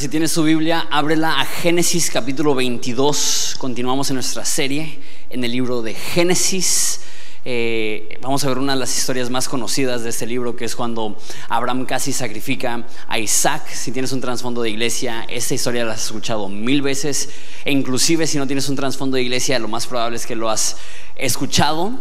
Así 0.00 0.08
tienes 0.08 0.32
su 0.32 0.42
Biblia, 0.42 0.88
ábrela 0.90 1.38
a 1.40 1.44
Génesis 1.44 2.10
capítulo 2.10 2.54
22. 2.54 3.56
Continuamos 3.58 4.08
en 4.08 4.14
nuestra 4.14 4.46
serie 4.46 4.98
en 5.28 5.44
el 5.44 5.52
libro 5.52 5.82
de 5.82 5.92
Génesis. 5.92 7.02
Eh, 7.44 8.18
vamos 8.22 8.42
a 8.42 8.48
ver 8.48 8.56
una 8.56 8.72
de 8.72 8.78
las 8.78 8.96
historias 8.96 9.28
más 9.28 9.46
conocidas 9.46 10.02
de 10.02 10.08
este 10.08 10.26
libro, 10.26 10.56
que 10.56 10.64
es 10.64 10.74
cuando 10.74 11.18
Abraham 11.50 11.84
casi 11.84 12.14
sacrifica 12.14 12.86
a 13.08 13.18
Isaac. 13.18 13.68
Si 13.68 13.92
tienes 13.92 14.12
un 14.12 14.22
trasfondo 14.22 14.62
de 14.62 14.70
iglesia, 14.70 15.26
esta 15.28 15.52
historia 15.52 15.84
la 15.84 15.92
has 15.92 16.06
escuchado 16.06 16.48
mil 16.48 16.80
veces. 16.80 17.28
E 17.66 17.70
inclusive 17.70 18.26
si 18.26 18.38
no 18.38 18.46
tienes 18.46 18.70
un 18.70 18.76
trasfondo 18.76 19.16
de 19.16 19.22
iglesia, 19.24 19.58
lo 19.58 19.68
más 19.68 19.86
probable 19.86 20.16
es 20.16 20.24
que 20.24 20.34
lo 20.34 20.48
has 20.48 20.78
escuchado. 21.14 21.92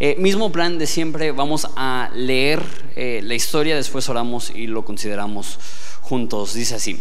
Eh, 0.00 0.16
mismo 0.18 0.50
plan 0.50 0.78
de 0.78 0.86
siempre, 0.86 1.30
vamos 1.30 1.68
a 1.76 2.08
leer 2.14 2.62
eh, 2.96 3.20
la 3.22 3.34
historia, 3.34 3.76
después 3.76 4.08
oramos 4.08 4.48
y 4.48 4.66
lo 4.66 4.86
consideramos 4.86 5.58
juntos. 6.00 6.54
Dice 6.54 6.76
así. 6.76 6.98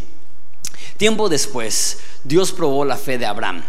Tiempo 0.97 1.29
después, 1.29 1.99
Dios 2.23 2.51
probó 2.51 2.85
la 2.85 2.97
fe 2.97 3.17
de 3.17 3.25
Abraham. 3.25 3.63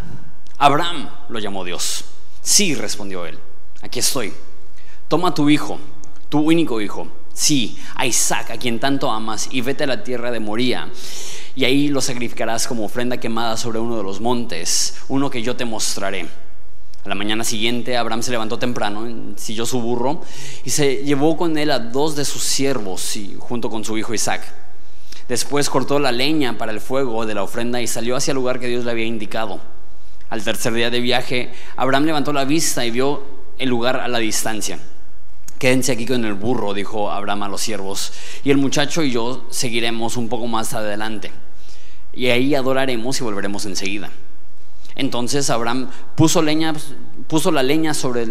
Abraham 0.58 1.10
lo 1.28 1.38
llamó 1.38 1.64
Dios. 1.64 2.04
Sí, 2.42 2.74
respondió 2.74 3.26
él. 3.26 3.38
Aquí 3.82 3.98
estoy. 3.98 4.32
Toma 5.08 5.34
tu 5.34 5.50
hijo, 5.50 5.78
tu 6.28 6.40
único 6.40 6.80
hijo. 6.80 7.08
Sí, 7.32 7.78
a 7.96 8.06
Isaac, 8.06 8.50
a 8.50 8.56
quien 8.56 8.78
tanto 8.78 9.10
amas, 9.10 9.48
y 9.50 9.60
vete 9.60 9.84
a 9.84 9.88
la 9.88 10.04
tierra 10.04 10.30
de 10.30 10.40
Moría. 10.40 10.88
Y 11.56 11.64
ahí 11.64 11.88
lo 11.88 12.00
sacrificarás 12.00 12.66
como 12.66 12.84
ofrenda 12.84 13.18
quemada 13.18 13.56
sobre 13.56 13.78
uno 13.78 13.96
de 13.96 14.02
los 14.02 14.20
montes, 14.20 14.96
uno 15.08 15.30
que 15.30 15.42
yo 15.42 15.56
te 15.56 15.64
mostraré. 15.64 16.28
A 17.04 17.08
la 17.08 17.14
mañana 17.14 17.44
siguiente, 17.44 17.96
Abraham 17.96 18.22
se 18.22 18.30
levantó 18.30 18.58
temprano, 18.58 19.34
siguió 19.36 19.66
su 19.66 19.80
burro 19.80 20.22
y 20.64 20.70
se 20.70 21.04
llevó 21.04 21.36
con 21.36 21.58
él 21.58 21.70
a 21.70 21.78
dos 21.78 22.16
de 22.16 22.24
sus 22.24 22.42
siervos, 22.42 23.16
y, 23.16 23.36
junto 23.38 23.68
con 23.68 23.84
su 23.84 23.98
hijo 23.98 24.14
Isaac. 24.14 24.63
Después 25.28 25.70
cortó 25.70 25.98
la 25.98 26.12
leña 26.12 26.58
para 26.58 26.72
el 26.72 26.80
fuego 26.80 27.24
de 27.24 27.34
la 27.34 27.42
ofrenda 27.42 27.80
y 27.80 27.86
salió 27.86 28.16
hacia 28.16 28.32
el 28.32 28.36
lugar 28.36 28.60
que 28.60 28.68
Dios 28.68 28.84
le 28.84 28.90
había 28.90 29.06
indicado. 29.06 29.60
Al 30.28 30.44
tercer 30.44 30.72
día 30.72 30.90
de 30.90 31.00
viaje, 31.00 31.52
Abraham 31.76 32.04
levantó 32.04 32.32
la 32.32 32.44
vista 32.44 32.84
y 32.84 32.90
vio 32.90 33.22
el 33.58 33.68
lugar 33.68 33.96
a 33.96 34.08
la 34.08 34.18
distancia. 34.18 34.78
Quédense 35.58 35.92
aquí 35.92 36.04
con 36.04 36.24
el 36.24 36.34
burro, 36.34 36.74
dijo 36.74 37.10
Abraham 37.10 37.44
a 37.44 37.48
los 37.48 37.60
siervos, 37.60 38.12
y 38.42 38.50
el 38.50 38.58
muchacho 38.58 39.02
y 39.02 39.12
yo 39.12 39.46
seguiremos 39.50 40.16
un 40.16 40.28
poco 40.28 40.46
más 40.46 40.74
adelante. 40.74 41.32
Y 42.12 42.26
ahí 42.26 42.54
adoraremos 42.54 43.20
y 43.20 43.24
volveremos 43.24 43.64
enseguida. 43.64 44.10
Entonces 44.96 45.50
Abraham 45.50 45.88
puso, 46.16 46.42
la 46.42 47.62
leña 47.62 47.94
sobre 47.94 48.26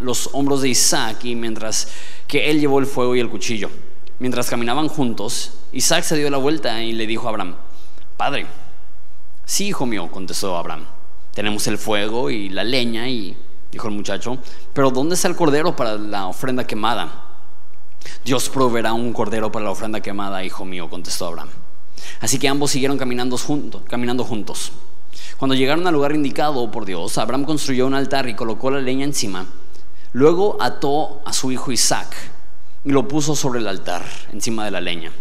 los 0.00 0.30
hombros 0.32 0.62
de 0.62 0.68
Isaac 0.68 1.24
y 1.24 1.34
mientras 1.34 1.88
que 2.26 2.50
él 2.50 2.60
llevó 2.60 2.78
el 2.78 2.86
fuego 2.86 3.16
y 3.16 3.20
el 3.20 3.28
cuchillo. 3.28 3.70
Mientras 4.20 4.50
caminaban 4.50 4.88
juntos, 4.88 5.52
Isaac 5.72 6.02
se 6.02 6.16
dio 6.16 6.28
la 6.28 6.38
vuelta 6.38 6.82
y 6.82 6.92
le 6.92 7.06
dijo 7.06 7.26
a 7.26 7.30
Abraham, 7.30 7.54
Padre, 8.16 8.46
sí, 9.44 9.68
hijo 9.68 9.86
mío, 9.86 10.10
contestó 10.10 10.56
Abraham, 10.56 10.86
tenemos 11.32 11.68
el 11.68 11.78
fuego 11.78 12.28
y 12.28 12.48
la 12.48 12.64
leña 12.64 13.08
y, 13.08 13.36
dijo 13.70 13.86
el 13.86 13.94
muchacho, 13.94 14.38
pero 14.72 14.90
¿dónde 14.90 15.14
está 15.14 15.28
el 15.28 15.36
cordero 15.36 15.76
para 15.76 15.96
la 15.96 16.26
ofrenda 16.26 16.66
quemada? 16.66 17.26
Dios 18.24 18.48
proveerá 18.48 18.92
un 18.92 19.12
cordero 19.12 19.52
para 19.52 19.66
la 19.66 19.70
ofrenda 19.70 20.00
quemada, 20.00 20.42
hijo 20.42 20.64
mío, 20.64 20.90
contestó 20.90 21.26
Abraham. 21.26 21.50
Así 22.20 22.40
que 22.40 22.48
ambos 22.48 22.72
siguieron 22.72 22.98
caminando 22.98 23.38
juntos. 23.38 23.82
Caminando 23.88 24.24
juntos. 24.24 24.72
Cuando 25.36 25.54
llegaron 25.54 25.86
al 25.86 25.94
lugar 25.94 26.12
indicado 26.12 26.70
por 26.70 26.84
Dios, 26.84 27.18
Abraham 27.18 27.44
construyó 27.44 27.86
un 27.86 27.94
altar 27.94 28.28
y 28.28 28.34
colocó 28.34 28.70
la 28.70 28.80
leña 28.80 29.04
encima. 29.04 29.46
Luego 30.12 30.56
ató 30.60 31.22
a 31.24 31.32
su 31.32 31.52
hijo 31.52 31.70
Isaac 31.70 32.14
y 32.84 32.90
lo 32.90 33.08
puso 33.08 33.34
sobre 33.34 33.60
el 33.60 33.68
altar, 33.68 34.04
encima 34.32 34.64
de 34.64 34.70
la 34.70 34.80
leña. 34.80 35.12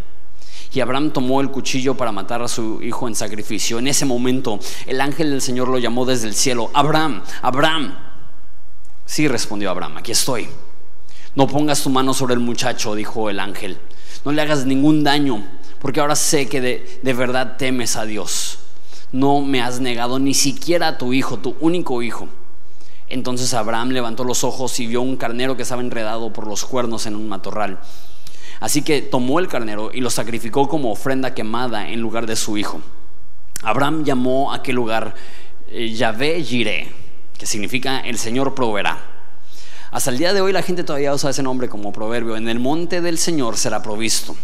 Y 0.73 0.79
Abraham 0.79 1.11
tomó 1.11 1.41
el 1.41 1.49
cuchillo 1.49 1.95
para 1.95 2.11
matar 2.11 2.41
a 2.41 2.47
su 2.47 2.81
hijo 2.81 3.07
en 3.07 3.15
sacrificio. 3.15 3.79
En 3.79 3.87
ese 3.87 4.05
momento 4.05 4.59
el 4.85 5.01
ángel 5.01 5.31
del 5.31 5.41
Señor 5.41 5.69
lo 5.69 5.79
llamó 5.79 6.05
desde 6.05 6.27
el 6.27 6.35
cielo, 6.35 6.69
Abraham, 6.73 7.23
Abraham. 7.41 7.97
Sí, 9.05 9.27
respondió 9.27 9.71
Abraham, 9.71 9.97
aquí 9.97 10.11
estoy. 10.11 10.47
No 11.35 11.47
pongas 11.47 11.83
tu 11.83 11.89
mano 11.89 12.13
sobre 12.13 12.33
el 12.33 12.39
muchacho, 12.39 12.95
dijo 12.95 13.29
el 13.29 13.39
ángel. 13.39 13.77
No 14.25 14.31
le 14.31 14.41
hagas 14.41 14.65
ningún 14.65 15.03
daño, 15.03 15.47
porque 15.79 15.99
ahora 15.99 16.15
sé 16.15 16.49
que 16.49 16.61
de, 16.61 16.99
de 17.01 17.13
verdad 17.13 17.57
temes 17.57 17.95
a 17.95 18.05
Dios. 18.05 18.59
No 19.11 19.41
me 19.41 19.61
has 19.61 19.79
negado 19.79 20.19
ni 20.19 20.33
siquiera 20.33 20.89
a 20.89 20.97
tu 20.97 21.13
hijo, 21.13 21.37
tu 21.37 21.55
único 21.59 22.01
hijo. 22.01 22.27
Entonces 23.09 23.53
Abraham 23.53 23.89
levantó 23.89 24.23
los 24.23 24.43
ojos 24.43 24.79
y 24.79 24.87
vio 24.87 25.01
un 25.01 25.15
carnero 25.15 25.55
que 25.55 25.63
estaba 25.63 25.81
enredado 25.81 26.33
por 26.33 26.47
los 26.47 26.65
cuernos 26.65 27.05
en 27.05 27.15
un 27.15 27.27
matorral. 27.29 27.79
Así 28.59 28.81
que 28.81 29.01
tomó 29.01 29.39
el 29.39 29.47
carnero 29.47 29.91
y 29.93 30.01
lo 30.01 30.09
sacrificó 30.09 30.67
como 30.67 30.91
ofrenda 30.91 31.33
quemada 31.33 31.89
en 31.89 32.01
lugar 32.01 32.25
de 32.25 32.35
su 32.35 32.57
hijo. 32.57 32.81
Abraham 33.63 34.03
llamó 34.03 34.51
a 34.51 34.57
aquel 34.57 34.75
lugar 34.75 35.15
eh, 35.69 35.89
Yahvé 35.89 36.43
Jireh, 36.43 36.91
que 37.37 37.45
significa 37.45 37.99
el 37.99 38.17
Señor 38.17 38.55
proveerá. 38.55 38.97
Hasta 39.91 40.09
el 40.09 40.17
día 40.17 40.33
de 40.33 40.41
hoy 40.41 40.51
la 40.51 40.63
gente 40.63 40.83
todavía 40.83 41.13
usa 41.13 41.29
ese 41.29 41.43
nombre 41.43 41.69
como 41.69 41.93
proverbio. 41.93 42.35
En 42.35 42.49
el 42.49 42.59
monte 42.59 43.01
del 43.01 43.17
Señor 43.17 43.57
será 43.57 43.81
provisto. 43.81 44.35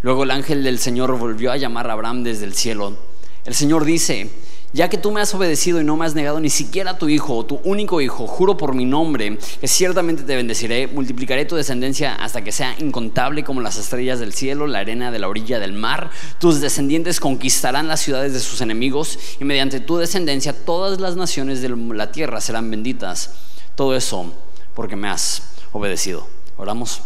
Luego 0.00 0.24
el 0.24 0.30
ángel 0.30 0.64
del 0.64 0.78
Señor 0.78 1.16
volvió 1.18 1.52
a 1.52 1.56
llamar 1.56 1.88
a 1.88 1.92
Abraham 1.92 2.22
desde 2.22 2.44
el 2.44 2.54
cielo. 2.54 2.96
El 3.44 3.54
Señor 3.54 3.84
dice, 3.84 4.30
ya 4.74 4.88
que 4.88 4.98
tú 4.98 5.12
me 5.12 5.20
has 5.20 5.32
obedecido 5.32 5.80
y 5.80 5.84
no 5.84 5.96
me 5.96 6.04
has 6.04 6.16
negado 6.16 6.40
ni 6.40 6.50
siquiera 6.50 6.90
a 6.90 6.98
tu 6.98 7.08
hijo 7.08 7.36
o 7.36 7.46
tu 7.46 7.60
único 7.62 8.00
hijo, 8.00 8.26
juro 8.26 8.56
por 8.56 8.74
mi 8.74 8.84
nombre 8.84 9.38
que 9.60 9.68
ciertamente 9.68 10.24
te 10.24 10.34
bendeciré, 10.34 10.88
multiplicaré 10.88 11.44
tu 11.44 11.54
descendencia 11.54 12.16
hasta 12.16 12.42
que 12.42 12.50
sea 12.50 12.74
incontable 12.80 13.44
como 13.44 13.60
las 13.60 13.78
estrellas 13.78 14.18
del 14.18 14.34
cielo, 14.34 14.66
la 14.66 14.80
arena 14.80 15.12
de 15.12 15.20
la 15.20 15.28
orilla 15.28 15.60
del 15.60 15.74
mar. 15.74 16.10
Tus 16.40 16.60
descendientes 16.60 17.20
conquistarán 17.20 17.86
las 17.86 18.00
ciudades 18.00 18.32
de 18.32 18.40
sus 18.40 18.60
enemigos 18.62 19.16
y 19.40 19.44
mediante 19.44 19.78
tu 19.78 19.96
descendencia 19.96 20.52
todas 20.52 20.98
las 20.98 21.14
naciones 21.14 21.62
de 21.62 21.68
la 21.68 22.10
tierra 22.10 22.40
serán 22.40 22.68
benditas. 22.68 23.30
Todo 23.76 23.94
eso 23.94 24.34
porque 24.74 24.96
me 24.96 25.08
has 25.08 25.54
obedecido. 25.70 26.26
Oramos. 26.56 27.00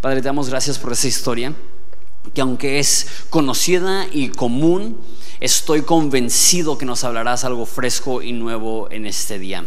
Padre, 0.00 0.22
te 0.22 0.26
damos 0.26 0.48
gracias 0.48 0.76
por 0.76 0.92
esa 0.92 1.06
historia 1.06 1.54
que 2.34 2.40
aunque 2.40 2.78
es 2.78 3.06
conocida 3.30 4.06
y 4.10 4.28
común, 4.28 4.98
estoy 5.40 5.82
convencido 5.82 6.78
que 6.78 6.86
nos 6.86 7.04
hablarás 7.04 7.44
algo 7.44 7.66
fresco 7.66 8.22
y 8.22 8.32
nuevo 8.32 8.88
en 8.90 9.06
este 9.06 9.38
día. 9.38 9.64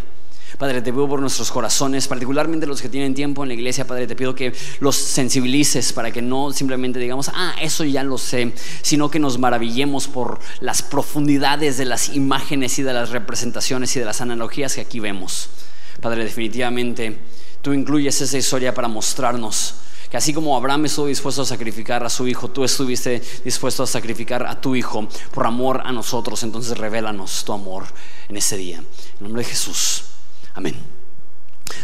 Padre, 0.57 0.81
te 0.81 0.93
pido 0.93 1.07
por 1.09 1.19
nuestros 1.19 1.51
corazones, 1.51 2.07
particularmente 2.07 2.66
los 2.66 2.81
que 2.81 2.88
tienen 2.88 3.13
tiempo 3.13 3.43
en 3.43 3.49
la 3.49 3.55
iglesia, 3.55 3.85
Padre, 3.85 4.07
te 4.07 4.16
pido 4.16 4.35
que 4.35 4.53
los 4.79 4.95
sensibilices 4.95 5.91
para 5.91 6.11
que 6.11 6.21
no 6.21 6.53
simplemente 6.53 6.97
digamos, 6.97 7.29
ah, 7.33 7.55
eso 7.61 7.83
ya 7.83 8.03
lo 8.03 8.17
sé, 8.17 8.53
sino 8.81 9.11
que 9.11 9.19
nos 9.19 9.37
maravillemos 9.37 10.07
por 10.07 10.39
las 10.61 10.81
profundidades 10.81 11.77
de 11.77 11.85
las 11.85 12.16
imágenes 12.16 12.79
y 12.79 12.83
de 12.83 12.93
las 12.93 13.09
representaciones 13.09 13.95
y 13.95 13.99
de 13.99 14.05
las 14.05 14.22
analogías 14.22 14.75
que 14.75 14.81
aquí 14.81 15.01
vemos. 15.01 15.49
Padre, 15.99 16.23
definitivamente 16.23 17.19
tú 17.61 17.73
incluyes 17.73 18.22
esa 18.22 18.37
historia 18.37 18.73
para 18.73 18.87
mostrarnos 18.87 19.75
que 20.09 20.17
así 20.17 20.33
como 20.33 20.55
Abraham 20.55 20.85
estuvo 20.85 21.07
dispuesto 21.07 21.41
a 21.41 21.45
sacrificar 21.45 22.03
a 22.03 22.09
su 22.09 22.27
hijo, 22.27 22.49
tú 22.49 22.63
estuviste 22.63 23.21
dispuesto 23.43 23.83
a 23.83 23.88
sacrificar 23.88 24.45
a 24.45 24.59
tu 24.59 24.75
hijo 24.75 25.07
por 25.33 25.45
amor 25.47 25.81
a 25.83 25.91
nosotros. 25.91 26.43
Entonces 26.43 26.77
revélanos 26.77 27.43
tu 27.43 27.53
amor 27.53 27.85
en 28.29 28.38
ese 28.38 28.57
día. 28.57 28.77
En 28.77 29.23
nombre 29.23 29.43
de 29.43 29.49
Jesús. 29.49 30.03
Amén. 30.53 30.75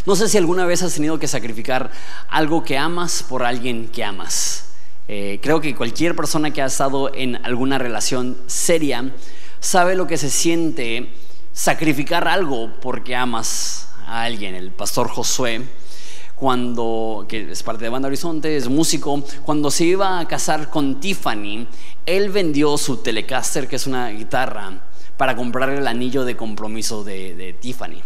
No 0.06 0.16
sé 0.16 0.30
si 0.30 0.38
alguna 0.38 0.66
vez 0.66 0.84
has 0.84 0.94
tenido 0.94 1.20
que 1.20 1.28
sacrificar 1.28 1.92
algo 2.30 2.64
que 2.64 2.78
amas 2.78 3.24
por 3.24 3.44
alguien 3.44 3.88
que 3.88 4.04
amas. 4.04 4.66
Eh, 5.08 5.40
creo 5.42 5.60
que 5.60 5.76
cualquier 5.76 6.16
persona 6.16 6.52
que 6.52 6.62
ha 6.62 6.68
estado 6.68 7.14
en 7.14 7.36
alguna 7.46 7.78
relación 7.78 8.38
seria 8.48 9.14
sabe 9.60 9.96
lo 9.96 10.08
que 10.08 10.18
se 10.18 10.30
siente 10.30 11.14
sacrificar 11.54 12.28
algo 12.28 12.72
porque 12.82 13.16
amas 13.16 13.90
a 14.08 14.24
alguien. 14.24 14.56
El 14.56 14.72
pastor 14.72 15.10
Josué 15.10 15.68
cuando, 16.42 17.28
que 17.30 17.52
es 17.52 17.62
parte 17.62 17.84
de 17.84 17.90
Banda 17.92 18.08
Horizonte, 18.08 18.58
es 18.58 18.68
músico, 18.68 19.24
cuando 19.46 19.70
se 19.70 19.86
iba 19.86 20.18
a 20.18 20.28
casar 20.28 20.72
con 20.72 21.00
Tiffany, 21.00 21.68
él 22.08 22.32
vendió 22.32 22.80
su 22.80 22.98
Telecaster, 22.98 23.68
que 23.68 23.76
es 23.76 23.86
una 23.86 24.10
guitarra, 24.10 24.82
para 25.18 25.36
comprar 25.36 25.70
el 25.70 25.86
anillo 25.86 26.26
de 26.26 26.36
compromiso 26.36 27.04
de, 27.04 27.56
Tiffany. 27.62 28.02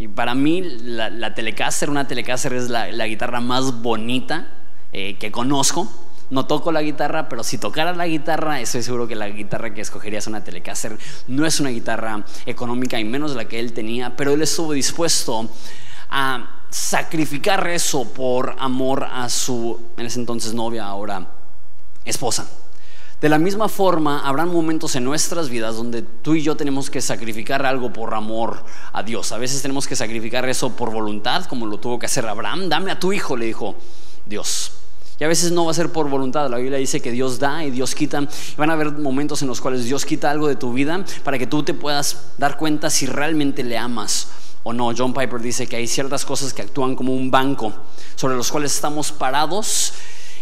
Y 0.00 0.08
para 0.08 0.34
mí 0.34 0.60
la, 0.60 1.34
Telecaster, 1.36 1.88
una 1.88 2.08
Telecaster 2.08 2.52
es 2.54 2.68
la, 2.68 3.06
guitarra 3.06 3.40
más 3.40 3.80
bonita 3.80 4.48
eh, 4.92 5.14
que 5.20 5.30
conozco. 5.30 5.88
No 6.30 6.46
toco 6.46 6.72
la 6.72 6.82
guitarra, 6.82 7.28
pero 7.28 7.44
si 7.44 7.58
tocara 7.58 7.94
la 7.94 8.08
guitarra, 8.08 8.60
estoy 8.60 8.82
seguro 8.82 9.06
que 9.06 9.14
la 9.14 9.28
guitarra 9.28 9.72
que 9.72 9.82
escogería 9.82 10.18
es 10.18 10.26
una 10.26 10.42
Telecaster. 10.42 10.98
No 11.28 11.46
es 11.46 11.60
una 11.60 11.70
guitarra 11.70 12.24
económica 12.44 12.98
y 12.98 13.04
menos 13.04 13.36
la 13.36 13.44
que 13.44 13.60
él 13.60 13.72
tenía, 13.72 14.16
pero 14.16 14.32
él 14.32 14.42
estuvo 14.42 14.72
dispuesto 14.72 15.48
a 16.10 16.58
sacrificar 16.72 17.68
eso 17.68 18.04
por 18.04 18.56
amor 18.58 19.04
a 19.04 19.28
su, 19.28 19.78
en 19.98 20.06
ese 20.06 20.18
entonces 20.18 20.54
novia, 20.54 20.86
ahora 20.86 21.28
esposa. 22.04 22.48
De 23.20 23.28
la 23.28 23.38
misma 23.38 23.68
forma, 23.68 24.26
habrán 24.26 24.48
momentos 24.48 24.96
en 24.96 25.04
nuestras 25.04 25.48
vidas 25.48 25.76
donde 25.76 26.02
tú 26.02 26.34
y 26.34 26.42
yo 26.42 26.56
tenemos 26.56 26.90
que 26.90 27.00
sacrificar 27.00 27.64
algo 27.64 27.92
por 27.92 28.14
amor 28.14 28.64
a 28.92 29.02
Dios. 29.02 29.30
A 29.30 29.38
veces 29.38 29.62
tenemos 29.62 29.86
que 29.86 29.94
sacrificar 29.94 30.48
eso 30.48 30.74
por 30.74 30.90
voluntad, 30.90 31.44
como 31.44 31.66
lo 31.66 31.78
tuvo 31.78 31.98
que 31.98 32.06
hacer 32.06 32.26
Abraham. 32.26 32.68
Dame 32.68 32.90
a 32.90 32.98
tu 32.98 33.12
hijo, 33.12 33.36
le 33.36 33.44
dijo 33.44 33.76
Dios. 34.26 34.72
Y 35.20 35.24
a 35.24 35.28
veces 35.28 35.52
no 35.52 35.66
va 35.66 35.70
a 35.70 35.74
ser 35.74 35.92
por 35.92 36.08
voluntad. 36.08 36.50
La 36.50 36.56
Biblia 36.56 36.78
dice 36.78 37.00
que 37.00 37.12
Dios 37.12 37.38
da 37.38 37.64
y 37.64 37.70
Dios 37.70 37.94
quita. 37.94 38.26
van 38.56 38.70
a 38.70 38.72
haber 38.72 38.92
momentos 38.92 39.42
en 39.42 39.48
los 39.48 39.60
cuales 39.60 39.84
Dios 39.84 40.04
quita 40.04 40.30
algo 40.30 40.48
de 40.48 40.56
tu 40.56 40.72
vida 40.72 41.04
para 41.22 41.38
que 41.38 41.46
tú 41.46 41.62
te 41.62 41.74
puedas 41.74 42.32
dar 42.38 42.56
cuenta 42.56 42.90
si 42.90 43.06
realmente 43.06 43.62
le 43.62 43.76
amas 43.78 44.28
o 44.62 44.72
no. 44.72 44.92
John 44.96 45.12
Piper 45.12 45.40
dice 45.40 45.66
que 45.66 45.76
hay 45.76 45.86
ciertas 45.86 46.24
cosas 46.24 46.52
que 46.52 46.62
actúan 46.62 46.96
como 46.96 47.14
un 47.14 47.30
banco 47.30 47.72
sobre 48.16 48.36
los 48.36 48.50
cuales 48.50 48.74
estamos 48.74 49.12
parados 49.12 49.94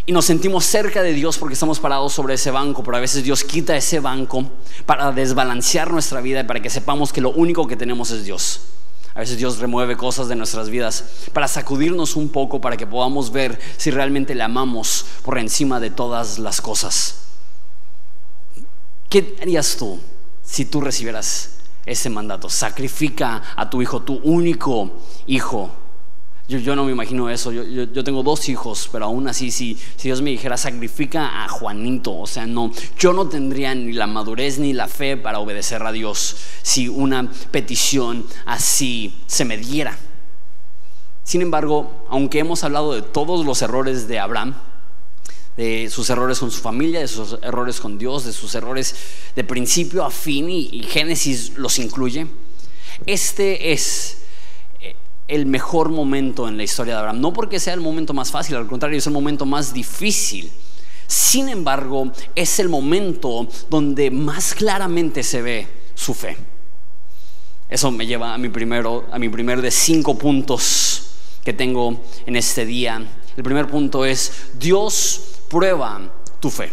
y 0.05 0.11
nos 0.11 0.25
sentimos 0.25 0.65
cerca 0.65 1.03
de 1.03 1.13
Dios 1.13 1.37
porque 1.37 1.53
estamos 1.53 1.79
parados 1.79 2.13
sobre 2.13 2.33
ese 2.33 2.49
banco, 2.49 2.83
pero 2.83 2.97
a 2.97 2.99
veces 2.99 3.23
Dios 3.23 3.43
quita 3.43 3.75
ese 3.75 3.99
banco 3.99 4.45
para 4.85 5.11
desbalancear 5.11 5.91
nuestra 5.91 6.21
vida 6.21 6.39
y 6.39 6.43
para 6.43 6.61
que 6.61 6.69
sepamos 6.69 7.13
que 7.13 7.21
lo 7.21 7.29
único 7.31 7.67
que 7.67 7.75
tenemos 7.75 8.09
es 8.11 8.25
Dios. 8.25 8.61
A 9.13 9.19
veces 9.19 9.37
Dios 9.37 9.59
remueve 9.59 9.97
cosas 9.97 10.27
de 10.27 10.35
nuestras 10.35 10.69
vidas 10.69 11.03
para 11.33 11.47
sacudirnos 11.47 12.15
un 12.15 12.29
poco, 12.29 12.61
para 12.61 12.77
que 12.77 12.87
podamos 12.87 13.31
ver 13.31 13.59
si 13.77 13.91
realmente 13.91 14.33
le 14.33 14.43
amamos 14.43 15.05
por 15.23 15.37
encima 15.37 15.79
de 15.79 15.91
todas 15.91 16.39
las 16.39 16.61
cosas. 16.61 17.17
¿Qué 19.09 19.35
harías 19.41 19.75
tú 19.77 19.99
si 20.43 20.65
tú 20.65 20.81
recibieras 20.81 21.60
ese 21.85 22.09
mandato? 22.09 22.49
Sacrifica 22.49 23.41
a 23.55 23.69
tu 23.69 23.81
hijo, 23.81 24.01
tu 24.01 24.15
único 24.23 24.99
hijo, 25.27 25.71
yo, 26.59 26.75
no 26.75 26.83
me 26.83 26.91
imagino 26.91 27.29
eso. 27.29 27.51
Yo, 27.51 28.03
tengo 28.03 28.23
dos 28.23 28.49
hijos, 28.49 28.89
pero 28.91 29.05
aún 29.05 29.27
así, 29.27 29.51
si, 29.51 29.77
si 29.95 30.09
Dios 30.09 30.21
me 30.21 30.31
dijera, 30.31 30.57
sacrifica 30.57 31.43
a 31.43 31.47
Juanito, 31.47 32.17
o 32.17 32.27
sea, 32.27 32.45
no, 32.45 32.71
yo 32.99 33.13
no 33.13 33.27
tendría 33.27 33.73
ni 33.73 33.93
la 33.93 34.07
madurez 34.07 34.59
ni 34.59 34.73
la 34.73 34.87
fe 34.87 35.15
para 35.15 35.39
obedecer 35.39 35.81
a 35.83 35.91
Dios 35.91 36.35
si 36.61 36.89
una 36.89 37.31
petición 37.51 38.25
así 38.45 39.13
se 39.27 39.45
me 39.45 39.57
diera. 39.57 39.97
Sin 41.23 41.41
embargo, 41.41 42.05
aunque 42.09 42.39
hemos 42.39 42.63
hablado 42.63 42.93
de 42.93 43.01
todos 43.01 43.45
los 43.45 43.61
errores 43.61 44.07
de 44.07 44.19
Abraham, 44.19 44.55
de 45.57 45.89
sus 45.89 46.09
errores 46.09 46.39
con 46.39 46.51
su 46.51 46.61
familia, 46.61 46.99
de 46.99 47.07
sus 47.07 47.37
errores 47.41 47.79
con 47.79 47.97
Dios, 47.97 48.25
de 48.25 48.33
sus 48.33 48.55
errores 48.55 48.95
de 49.35 49.43
principio 49.43 50.03
a 50.03 50.11
fin, 50.11 50.49
y 50.49 50.83
Génesis 50.83 51.53
los 51.57 51.77
incluye, 51.79 52.27
este 53.05 53.71
es 53.71 54.17
el 55.31 55.45
mejor 55.45 55.89
momento 55.89 56.47
en 56.47 56.57
la 56.57 56.63
historia 56.63 56.93
de 56.93 56.99
Abraham. 56.99 57.21
No 57.21 57.31
porque 57.31 57.59
sea 57.59 57.73
el 57.73 57.79
momento 57.79 58.13
más 58.13 58.31
fácil, 58.31 58.57
al 58.57 58.67
contrario, 58.67 58.97
es 58.97 59.07
el 59.07 59.13
momento 59.13 59.45
más 59.45 59.73
difícil. 59.73 60.51
Sin 61.07 61.47
embargo, 61.47 62.11
es 62.35 62.59
el 62.59 62.67
momento 62.67 63.47
donde 63.69 64.11
más 64.11 64.53
claramente 64.53 65.23
se 65.23 65.41
ve 65.41 65.67
su 65.95 66.13
fe. 66.13 66.37
Eso 67.69 67.91
me 67.91 68.05
lleva 68.05 68.33
a 68.33 68.37
mi 68.37 68.49
primero, 68.49 69.05
a 69.09 69.17
mi 69.17 69.29
primer 69.29 69.61
de 69.61 69.71
cinco 69.71 70.17
puntos 70.17 71.13
que 71.45 71.53
tengo 71.53 72.01
en 72.25 72.35
este 72.35 72.65
día. 72.65 73.01
El 73.37 73.43
primer 73.43 73.67
punto 73.67 74.03
es 74.03 74.49
Dios 74.59 75.30
prueba 75.51 75.99
tu 76.39 76.49
fe. 76.49 76.71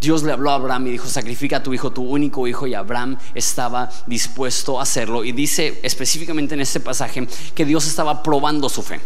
Dios 0.00 0.22
le 0.22 0.32
habló 0.32 0.50
a 0.50 0.54
Abraham 0.54 0.86
y 0.86 0.90
dijo, 0.92 1.08
sacrifica 1.08 1.56
a 1.56 1.62
tu 1.62 1.74
hijo, 1.74 1.90
tu 1.90 2.02
único 2.02 2.46
hijo, 2.46 2.68
y 2.68 2.74
Abraham 2.74 3.18
estaba 3.34 3.90
dispuesto 4.06 4.78
a 4.78 4.82
hacerlo. 4.82 5.24
Y 5.24 5.32
dice 5.32 5.80
específicamente 5.82 6.54
en 6.54 6.60
este 6.60 6.78
pasaje 6.78 7.26
que 7.54 7.64
Dios 7.64 7.86
estaba 7.86 8.22
probando 8.22 8.68
su 8.68 8.82
fe. 8.82 9.00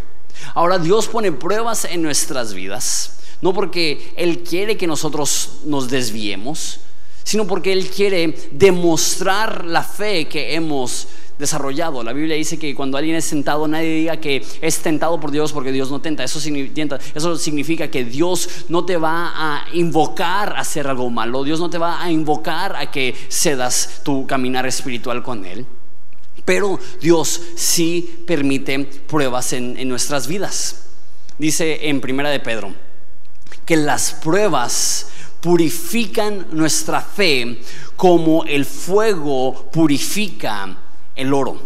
Ahora 0.54 0.78
Dios 0.78 1.08
pone 1.08 1.32
pruebas 1.32 1.86
en 1.86 2.02
nuestras 2.02 2.52
vidas, 2.52 3.20
no 3.40 3.54
porque 3.54 4.12
Él 4.16 4.42
quiere 4.42 4.76
que 4.76 4.86
nosotros 4.86 5.60
nos 5.64 5.88
desviemos, 5.88 6.80
sino 7.24 7.46
porque 7.46 7.72
Él 7.72 7.88
quiere 7.88 8.50
demostrar 8.52 9.64
la 9.64 9.82
fe 9.82 10.28
que 10.28 10.54
hemos 10.54 11.08
desarrollado. 11.38 12.02
La 12.02 12.12
Biblia 12.12 12.36
dice 12.36 12.58
que 12.58 12.74
cuando 12.74 12.98
alguien 12.98 13.16
es 13.16 13.28
tentado, 13.28 13.66
nadie 13.68 13.94
diga 13.94 14.16
que 14.18 14.44
es 14.60 14.78
tentado 14.80 15.20
por 15.20 15.30
Dios 15.30 15.52
porque 15.52 15.72
Dios 15.72 15.90
no 15.90 16.00
tenta. 16.00 16.24
Eso 16.24 16.40
significa, 16.40 17.88
que 17.88 18.04
Dios 18.04 18.66
no 18.68 18.84
te 18.84 18.96
va 18.96 19.32
a 19.34 19.66
invocar 19.72 20.54
a 20.54 20.60
hacer 20.60 20.86
algo 20.86 21.08
malo. 21.10 21.44
Dios 21.44 21.60
no 21.60 21.70
te 21.70 21.78
va 21.78 22.02
a 22.02 22.10
invocar 22.10 22.76
a 22.76 22.90
que 22.90 23.14
cedas 23.28 24.00
tu 24.04 24.26
caminar 24.26 24.66
espiritual 24.66 25.22
con 25.22 25.44
Él. 25.44 25.64
Pero 26.44 26.78
Dios 27.00 27.40
sí 27.56 28.22
permite 28.26 28.84
pruebas 29.06 29.52
en, 29.52 29.76
en 29.76 29.88
nuestras 29.88 30.26
vidas. 30.26 30.86
Dice 31.38 31.88
en 31.88 32.00
Primera 32.00 32.30
de 32.30 32.40
Pedro 32.40 32.72
que 33.64 33.76
las 33.76 34.12
pruebas 34.12 35.08
purifican 35.40 36.46
nuestra 36.50 37.00
fe 37.00 37.60
como 37.96 38.44
el 38.44 38.64
fuego 38.64 39.68
purifica 39.70 40.76
el 41.18 41.34
oro. 41.34 41.58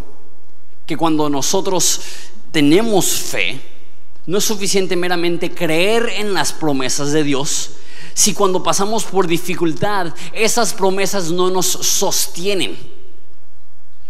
Que 0.85 0.97
cuando 0.97 1.29
nosotros 1.29 2.01
tenemos 2.51 3.05
fe, 3.05 3.61
no 4.25 4.37
es 4.37 4.43
suficiente 4.43 4.95
meramente 4.95 5.51
creer 5.51 6.09
en 6.17 6.33
las 6.33 6.51
promesas 6.51 7.11
de 7.13 7.23
Dios, 7.23 7.71
si 8.13 8.33
cuando 8.33 8.61
pasamos 8.61 9.05
por 9.05 9.27
dificultad, 9.27 10.13
esas 10.33 10.73
promesas 10.73 11.31
no 11.31 11.49
nos 11.49 11.65
sostienen. 11.65 12.77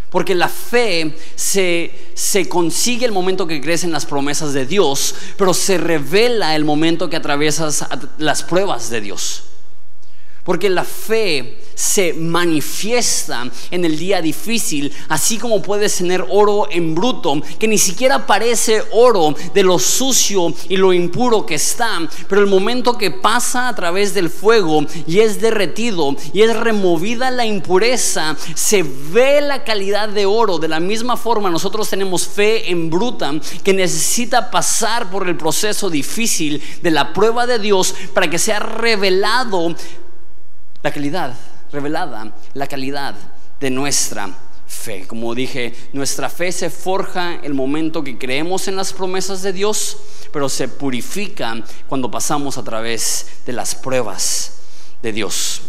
Porque 0.10 0.36
la 0.36 0.50
fe 0.50 1.18
se, 1.36 1.92
se, 2.13 2.48
consigue 2.48 3.06
el 3.06 3.12
momento 3.12 3.48
que 3.48 3.62
crees 3.62 3.84
en 3.84 3.92
las 3.92 4.06
promesas 4.06 4.54
de 4.54 4.66
Dios, 4.66 5.16
pero 5.38 5.54
se 5.54 5.78
revela 5.78 6.56
el 6.56 6.66
momento 6.66 7.10
que 7.10 7.16
atraviesas 7.16 7.86
las 8.19 8.44
pruebas 8.44 8.89
de 8.92 9.01
Dios. 9.01 9.46
Porque 10.44 10.69
la 10.69 10.84
fe 10.84 11.57
se 11.75 12.13
manifiesta 12.13 13.50
en 13.72 13.86
el 13.86 13.98
día 13.98 14.22
difícil, 14.22 14.92
así 15.10 15.38
como 15.38 15.62
puedes 15.62 15.98
tener 15.98 16.25
oro 16.30 16.68
en 16.69 16.94
bruto, 16.95 17.42
que 17.57 17.68
ni 17.68 17.78
siquiera 17.78 18.25
parece 18.25 18.84
oro 18.92 19.34
de 19.54 19.63
lo 19.63 19.80
sucio 19.80 20.54
y 20.69 20.78
lo 20.78 20.94
impuro 20.94 21.45
que 21.45 21.56
está, 21.56 22.07
pero 22.28 22.42
el 22.42 22.48
momento 22.48 22.98
que 22.98 23.12
pasa 23.12 23.68
a 23.68 23.75
través 23.75 24.13
del 24.13 24.30
fuego 24.30 24.86
y 25.07 25.19
es 25.19 25.42
derretido 25.42 26.16
y 26.34 26.42
es 26.42 26.56
removida 26.56 27.31
la 27.31 27.46
impureza, 27.46 28.36
se 28.56 28.84
ve 28.84 29.42
la 29.42 29.63
calidad 29.63 30.10
de 30.10 30.25
oro. 30.25 30.60
De 30.60 30.68
la 30.68 30.80
misma 30.80 31.18
forma, 31.18 31.50
nosotros 31.50 31.89
tenemos 31.89 32.28
fe 32.28 32.69
en 32.69 32.89
bruta 32.89 33.34
que 33.63 33.74
necesita 33.74 34.51
pasar 34.51 35.10
por 35.10 35.27
el 35.27 35.38
proceso 35.38 35.89
difícil 35.89 36.62
de 36.82 36.91
la 36.91 37.13
prueba 37.13 37.48
de 37.48 37.60
Dios 37.60 37.96
para 38.13 38.29
que 38.29 38.39
sea 38.39 38.60
revelado 38.60 39.75
la 40.84 40.92
calidad 40.92 41.34
revelada, 41.72 42.34
la 42.54 42.68
calidad 42.68 43.16
de 43.60 43.70
nuestra 43.72 44.30
fe. 44.68 45.08
Como 45.08 45.34
dije, 45.34 45.74
nuestra 45.94 46.30
fe 46.30 46.52
se 46.52 46.70
forja 46.70 47.36
el 47.36 47.54
momento 47.54 48.04
que 48.04 48.18
creemos 48.18 48.68
en 48.68 48.75
las 48.75 48.92
promesas 48.92 49.42
de 49.42 49.54
Dios, 49.54 49.98
pero 50.34 50.50
se 50.50 50.68
purifica 50.68 51.56
cuando 51.88 52.12
pasamos 52.12 52.58
a 52.58 52.63
través 52.63 53.28
de 53.46 53.54
las 53.54 53.75
pruebas 53.75 54.56
de 55.02 55.13
Dios. 55.13 55.62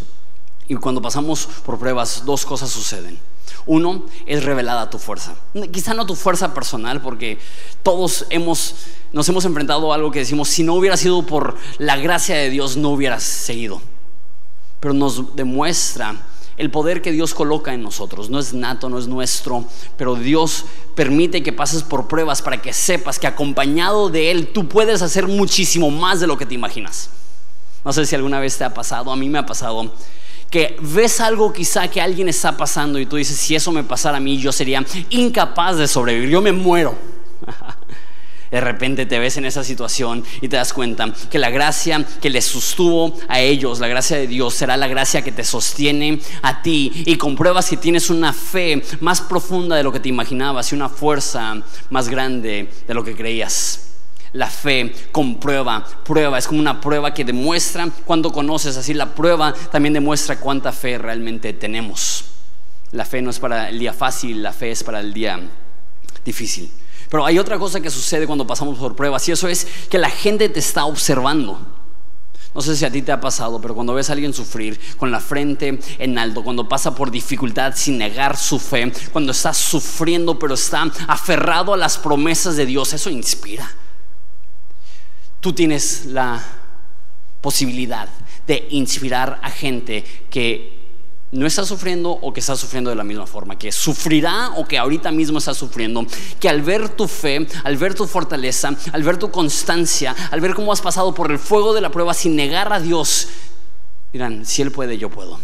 Y 0.67 0.75
cuando 0.75 1.01
pasamos 1.01 1.49
por 1.65 1.79
pruebas, 1.79 2.25
dos 2.25 2.45
cosas 2.45 2.71
suceden. 2.71 3.19
Uno 3.67 4.07
es 4.27 4.43
revelada 4.43 4.91
tu 4.91 4.99
fuerza. 4.99 5.37
Quizá 5.71 5.95
no 5.95 6.07
tu 6.07 6.17
fuerza 6.17 6.53
personal, 6.53 7.01
porque 7.01 7.39
todos 7.85 8.27
hemos, 8.31 8.75
nos 9.13 9.29
hemos 9.29 9.45
enfrentado 9.45 9.93
a 9.93 9.95
algo 9.95 10.11
que 10.11 10.19
decimos, 10.19 10.49
si 10.49 10.65
no 10.65 10.75
hubiera 10.75 10.97
sido 10.97 11.25
por 11.25 11.57
la 11.79 11.97
gracia 11.97 12.35
de 12.37 12.51
Dios, 12.51 12.77
no 12.77 12.91
hubieras 12.91 13.23
seguido 13.23 13.81
pero 14.85 14.93
nos 14.93 15.35
demuestra 15.35 16.15
el 16.59 16.71
poder 16.71 17.01
que 17.01 17.11
Dios 17.11 17.33
coloca 17.33 17.73
en 17.73 17.81
nosotros. 17.81 18.29
No 18.29 18.39
es 18.39 18.53
nato, 18.53 18.91
no 18.91 18.99
es 18.99 19.07
nuestro, 19.07 19.65
pero 19.97 20.15
Dios 20.15 20.67
permite 20.95 21.43
que 21.43 21.55
pases 21.55 21.83
por 21.83 22.07
pruebas 22.07 22.43
para 22.43 22.61
que 22.61 22.75
sepas 22.75 23.19
que 23.19 23.27
acompañado 23.27 24.11
de 24.11 24.31
Él 24.31 24.49
tú 24.49 24.69
puedes 24.69 25.01
hacer 25.01 25.27
muchísimo 25.27 25.91
más 25.91 26.21
de 26.21 26.27
lo 26.27 26.37
que 26.37 26.45
te 26.45 26.53
imaginas. 26.53 27.09
No 27.83 27.95
sé 27.95 28.05
si 28.05 28.15
alguna 28.15 28.41
vez 28.41 28.59
te 28.59 28.65
ha 28.65 28.75
pasado, 28.75 29.11
a 29.11 29.17
mí 29.17 29.27
me 29.31 29.39
ha 29.39 29.47
pasado, 29.47 29.91
que 30.51 30.77
ves 30.83 31.19
algo 31.19 31.51
quizá 31.51 31.89
que 31.89 32.03
alguien 32.03 32.29
está 32.29 32.55
pasando 32.55 32.99
y 32.99 33.07
tú 33.07 33.17
dices, 33.17 33.39
si 33.39 33.55
eso 33.55 33.73
me 33.73 33.85
pasara 33.85 34.19
a 34.19 34.21
mí, 34.21 34.37
yo 34.37 34.53
sería 34.53 34.85
incapaz 35.09 35.79
de 35.79 35.89
sobrevivir, 35.89 36.29
yo 36.29 36.43
me 36.43 36.53
muero. 36.53 36.95
de 38.55 38.61
repente 38.61 39.05
te 39.05 39.19
ves 39.19 39.37
en 39.37 39.47
esa 39.47 39.65
situación 39.65 40.23
y 40.41 40.47
te 40.47 40.55
das 40.55 40.73
cuenta 40.73 41.13
que 41.29 41.41
la 41.41 41.51
gracia 41.51 42.07
que 42.23 42.31
les 42.31 42.45
sostuvo 42.45 43.19
a 43.27 43.41
ellos, 43.41 43.81
la 43.81 43.89
gracia 43.89 44.17
de 44.17 44.29
Dios, 44.29 44.55
será 44.55 44.77
la 44.77 44.87
gracia 44.87 45.23
que 45.23 45.33
te 45.33 45.43
sostiene 45.43 46.21
a 46.41 46.63
ti 46.63 47.03
y 47.05 47.17
compruebas 47.17 47.69
que 47.69 47.77
tienes 47.77 48.11
una 48.11 48.33
fe 48.33 48.81
más 49.01 49.21
profunda 49.21 49.75
de 49.75 49.83
lo 49.83 49.91
que 49.91 49.99
te 49.99 50.09
imaginabas 50.09 50.71
y 50.71 50.77
una 50.77 50.89
fuerza 50.89 51.61
más 51.91 52.09
grande 52.09 52.71
de 52.87 52.95
lo 52.95 53.03
que 53.03 53.17
creías. 53.17 53.89
La 54.35 54.49
fe 54.49 54.95
comprueba, 55.11 55.85
prueba, 56.05 56.39
es 56.39 56.47
como 56.47 56.61
una 56.61 56.81
prueba 56.81 57.13
que 57.13 57.25
demuestra 57.25 57.89
cuando 58.05 58.31
conoces, 58.31 58.77
así 58.77 58.95
la 58.95 59.17
prueba 59.17 59.53
también 59.73 59.95
demuestra 59.95 60.39
cuánta 60.39 60.71
fe 60.71 60.97
realmente 60.97 61.55
tenemos. 61.55 62.27
La 62.93 63.05
fe 63.05 63.21
no 63.21 63.31
es 63.31 63.41
para 63.41 63.69
el 63.69 63.81
día 63.81 63.93
fácil, 63.93 64.45
la 64.45 64.53
fe 64.53 64.71
es 64.71 64.85
para 64.85 65.01
el 65.01 65.13
día 65.13 65.41
difícil. 66.25 66.71
Pero 67.15 67.27
hay 67.27 67.39
otra 67.39 67.61
cosa 67.61 67.81
que 67.81 67.91
sucede 67.91 68.27
cuando 68.27 68.45
pasamos 68.45 68.77
por 68.77 68.97
pruebas 68.97 69.29
y 69.29 69.31
eso 69.31 69.47
es 69.47 69.69
que 69.89 69.99
la 69.99 70.11
gente 70.11 70.49
te 70.49 70.59
está 70.59 70.85
observando. 70.85 71.57
No 72.53 72.61
sé 72.61 72.75
si 72.75 72.85
a 72.85 72.91
ti 72.91 73.03
te 73.03 73.13
ha 73.13 73.21
pasado, 73.21 73.61
pero 73.61 73.73
cuando 73.73 73.95
ves 73.95 74.11
a 74.11 74.15
alguien 74.15 74.35
sufrir 74.35 74.81
con 74.97 75.13
la 75.13 75.21
frente 75.21 75.79
en 76.01 76.19
alto, 76.19 76.43
cuando 76.43 76.69
pasa 76.69 76.93
por 76.93 77.13
dificultad 77.13 77.75
sin 77.77 77.99
negar 77.99 78.37
su 78.37 78.59
fe, 78.59 78.93
cuando 79.13 79.31
está 79.31 79.55
sufriendo 79.55 80.37
pero 80.41 80.55
está 80.55 80.91
aferrado 81.07 81.73
a 81.73 81.77
las 81.77 81.99
promesas 81.99 82.57
de 82.57 82.67
Dios, 82.67 82.93
eso 82.93 83.11
inspira. 83.11 83.71
tú 85.39 85.53
tienes 85.53 86.07
la 86.07 86.43
posibilidad 87.41 88.09
de 88.45 88.67
inspirar 88.71 89.39
a 89.41 89.51
gente 89.51 90.03
que 90.31 90.74
no 91.35 91.47
está 91.49 91.65
sufriendo 91.65 92.11
o 92.11 92.33
que 92.33 92.39
está 92.39 92.57
sufriendo 92.57 92.91
de 92.91 92.97
la 92.97 93.03
misma 93.03 93.27
forma, 93.27 93.59
que 93.59 93.73
sufrirá 93.73 94.51
o 94.57 94.67
que 94.67 94.79
ahorita 94.79 95.11
mismo 95.11 95.39
está 95.39 95.53
sufriendo, 95.53 96.07
que 96.39 96.49
al 96.49 96.63
ver 96.63 96.91
tu 96.91 97.09
fe, 97.09 97.47
al 97.65 97.77
ver 97.77 97.95
tu 97.95 98.07
fortaleza, 98.07 98.75
al 98.93 99.03
ver 99.03 99.19
tu 99.19 99.33
constancia, 99.33 100.15
al 100.31 100.41
ver 100.41 100.55
cómo 100.55 100.73
has 100.73 100.81
pasado 100.81 101.13
por 101.13 101.33
el 101.33 101.41
fuego 101.41 101.75
de 101.75 101.81
la 101.81 101.91
prueba 101.91 102.15
sin 102.15 102.37
negar 102.37 102.73
a 102.73 102.79
Dios, 102.79 103.29
dirán, 104.13 104.47
si 104.47 104.63
Él 104.63 104.71
puede, 104.71 104.97
yo 104.97 105.11
puedo. 105.11 105.41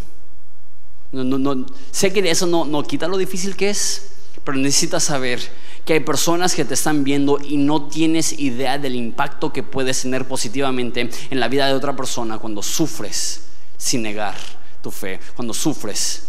No, 1.11 1.25
no, 1.25 1.65
sé 1.91 2.13
que 2.13 2.31
eso 2.31 2.47
no, 2.47 2.63
no 2.63 2.83
quita 2.83 3.09
lo 3.09 3.17
difícil 3.17 3.57
que 3.57 3.69
es, 3.69 4.13
pero 4.45 4.57
necesitas 4.57 5.03
saber 5.03 5.41
que 5.83 5.91
hay 5.93 5.99
personas 5.99 6.55
que 6.55 6.63
te 6.63 6.73
están 6.73 7.03
viendo 7.03 7.37
y 7.43 7.57
no 7.57 7.87
tienes 7.89 8.39
idea 8.39 8.77
del 8.77 8.95
impacto 8.95 9.51
que 9.51 9.61
puedes 9.61 10.03
tener 10.03 10.25
positivamente 10.25 11.09
en 11.29 11.39
la 11.41 11.49
vida 11.49 11.67
de 11.67 11.73
otra 11.73 11.97
persona 11.97 12.37
cuando 12.37 12.63
sufres 12.63 13.41
sin 13.77 14.03
negar 14.03 14.60
tu 14.81 14.91
fe, 14.91 15.19
cuando 15.35 15.53
sufres 15.53 16.27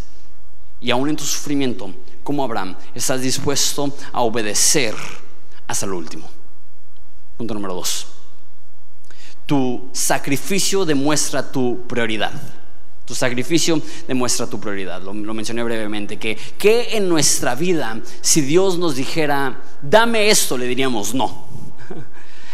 y 0.83 0.91
aún 0.91 1.09
en 1.09 1.17
tu 1.17 1.25
sufrimiento, 1.25 1.95
como 2.25 2.43
Abraham, 2.43 2.77
estás 2.95 3.21
dispuesto 3.21 3.95
a 4.13 4.23
obedecer 4.23 4.95
hasta 5.67 5.87
el 5.87 5.93
último. 5.93 6.29
Punto 7.37 7.55
número 7.55 7.75
dos. 7.75 8.07
Tu 9.47 9.89
sacrificio 9.93 10.85
demuestra 10.85 11.51
tu 11.51 11.87
prioridad. 11.87 12.33
Tu 13.05 13.15
sacrificio 13.15 13.81
demuestra 14.07 14.47
tu 14.47 14.59
prioridad. 14.59 15.03
Lo, 15.03 15.13
mencioné 15.13 15.63
brevemente. 15.63 16.19
Que, 16.19 16.37
que 16.59 16.97
en 16.97 17.09
nuestra 17.09 17.55
vida, 17.55 18.01
si 18.21 18.41
Dios 18.41 18.79
nos 18.79 18.97
dijera, 18.97 19.61
dame 19.83 20.31
esto, 20.31 20.59
le 20.59 20.67
diríamos 20.67 21.15
no. 21.15 21.47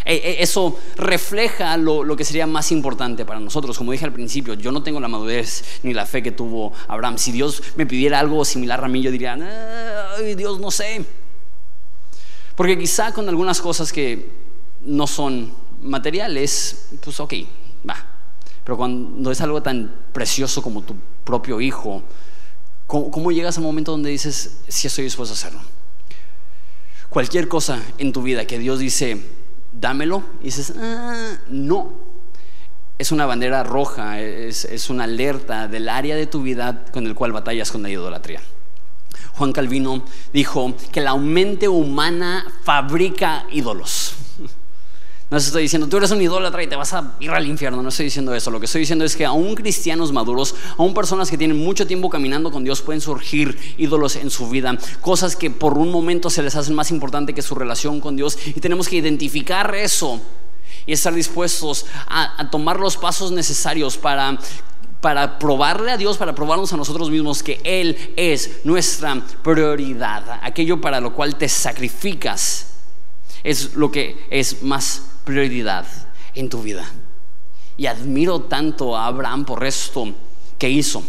E, 0.09 0.15
e, 0.15 0.43
eso 0.43 0.79
refleja 0.97 1.77
lo, 1.77 2.17
que 2.17 2.25
sería 2.25 2.47
más 2.47 2.73
importante 2.73 3.27
para 3.27 3.41
nosotros. 3.41 3.77
Como 3.77 3.93
dije 3.93 4.07
al 4.07 4.13
principio, 4.15 4.55
yo 4.55 4.73
no 4.73 4.83
tengo 4.83 5.01
la 5.01 5.09
madurez 5.09 5.81
ni 5.83 5.93
la 5.93 6.07
fe 6.07 6.23
que 6.23 6.33
tuvo 6.33 6.73
Abraham. 6.89 7.19
Si 7.19 7.31
Dios 7.31 7.63
me 7.77 7.85
pidiera 7.85 8.19
algo 8.19 8.43
similar 8.47 8.83
a 8.83 8.89
mí, 8.89 9.03
yo 9.03 9.11
diría, 9.11 9.37
Ay, 10.17 10.35
Dios, 10.35 10.59
no 10.61 10.71
sé. 10.71 11.05
Porque 12.57 12.79
quizá 12.79 13.13
con 13.13 13.29
algunas 13.29 13.61
cosas 13.61 13.93
que 13.93 14.31
no 14.81 15.07
son 15.07 15.53
materiales, 15.83 16.89
pues 17.03 17.21
ok, 17.21 17.35
va. 17.89 18.07
Pero 18.65 18.79
cuando 18.79 19.31
es 19.31 19.43
algo 19.43 19.63
tan 19.63 19.95
precioso 20.15 20.63
como 20.63 20.85
tu 20.85 20.97
propio 21.23 21.61
hijo, 21.61 22.03
¿cómo, 22.87 23.11
cómo 23.11 23.31
llegas 23.31 23.59
a 23.59 23.61
un 23.61 23.67
momento 23.67 23.93
donde 23.93 24.09
dices, 24.09 24.63
sí 24.69 24.87
estoy 24.87 25.05
dispuesto 25.05 25.35
a 25.35 25.37
hacerlo? 25.37 25.61
Cualquier 27.11 27.47
cosa 27.47 27.83
en 27.99 28.15
tu 28.15 28.23
vida 28.23 28.47
que 28.47 28.59
Dios 28.59 28.79
dice, 28.79 29.38
dámelo. 29.73 30.23
Y 30.41 30.47
dices, 30.47 30.75
ah, 30.77 31.39
no. 31.49 31.93
Es 32.99 33.13
una 33.13 33.27
bandera 33.27 33.63
roja, 33.63 34.21
es, 34.21 34.65
es 34.65 34.91
una 34.91 35.05
alerta 35.05 35.69
del 35.69 35.89
área 35.89 36.17
de 36.17 36.27
tu 36.27 36.43
vida 36.43 36.85
con 36.93 37.07
el 37.07 37.15
cual 37.15 37.33
batallas 37.33 37.71
con 37.71 37.83
la 37.83 37.91
idolatría. 37.91 38.41
Juan 39.35 39.53
Calvino 39.53 40.03
dijo 40.33 40.75
que 40.91 41.01
la 41.01 41.17
mente 41.17 41.69
humana 41.69 42.45
fabrica 42.65 43.47
ídolos. 43.53 44.17
No 45.31 45.37
estoy 45.37 45.65
diciendo, 45.65 45.87
tú 45.89 45.99
eres 45.99 46.11
un 46.11 46.23
idólatra 46.23 46.63
y 46.63 46.69
te 46.69 46.77
vas 46.77 46.95
a 46.95 47.13
ir 47.21 47.31
al 47.31 47.47
infierno, 47.47 47.83
no 47.83 47.91
estoy 47.91 48.07
diciendo 48.07 48.35
eso. 48.35 48.51
Lo 48.51 48.61
que 48.61 48.65
estoy 48.65 48.81
diciendo 48.81 49.05
es 49.05 49.15
que 49.15 49.27
aún 49.27 49.55
cristianos 49.55 50.11
maduros, 50.11 50.55
aún 50.79 50.95
personas 50.95 51.31
que 51.31 51.37
tienen 51.37 51.63
mucho 51.63 51.87
tiempo 51.87 52.09
caminando 52.09 52.51
con 52.51 52.65
Dios, 52.65 52.81
pueden 52.81 53.03
surgir 53.03 53.59
ídolos 53.77 54.17
en 54.17 54.31
su 54.31 54.49
vida. 54.49 54.79
Cosas 55.03 55.37
que 55.37 55.51
por 55.51 55.77
un 55.77 55.93
momento 55.93 56.31
se 56.31 56.43
les 56.43 56.57
hacen 56.57 56.75
más 56.75 56.91
importante 56.91 57.35
que 57.35 57.43
su 57.43 57.55
relación 57.55 58.01
con 58.01 58.17
Dios. 58.17 58.39
Y 58.47 58.59
tenemos 58.61 58.89
que 58.89 58.97
identificar 58.97 59.75
eso 59.75 60.19
y 60.87 60.95
estar 60.95 61.13
dispuestos 61.13 61.85
a, 62.07 62.49
tomar 62.51 62.81
los 62.81 62.97
pasos 62.97 63.31
necesarios 63.31 63.99
para 63.99 64.39
para 65.03 65.39
probarle 65.39 65.93
a 65.93 65.97
Dios, 65.97 66.17
para 66.17 66.35
probarnos 66.35 66.73
a 66.73 66.77
nosotros 66.77 67.09
mismos 67.09 67.45
que 67.45 67.61
Él 67.63 67.97
es 68.17 68.63
nuestra 68.65 69.23
prioridad, 69.45 70.41
aquello 70.43 70.81
para 70.81 71.01
lo 71.01 71.15
cual 71.15 71.37
te 71.37 71.49
sacrificas 71.49 72.69
es 73.45 73.75
lo 73.77 73.91
que 73.91 74.27
es 74.31 74.63
más 74.63 75.03
prioridad 75.29 75.85
en 76.35 76.49
tu 76.49 76.63
vida. 76.63 76.91
Y 77.77 77.85
admiro 77.85 78.41
tanto 78.41 78.97
a 78.97 79.07
Abraham 79.07 79.45
por 79.45 79.63
esto 79.65 80.09
que 80.59 80.71
hizo. 80.71 81.03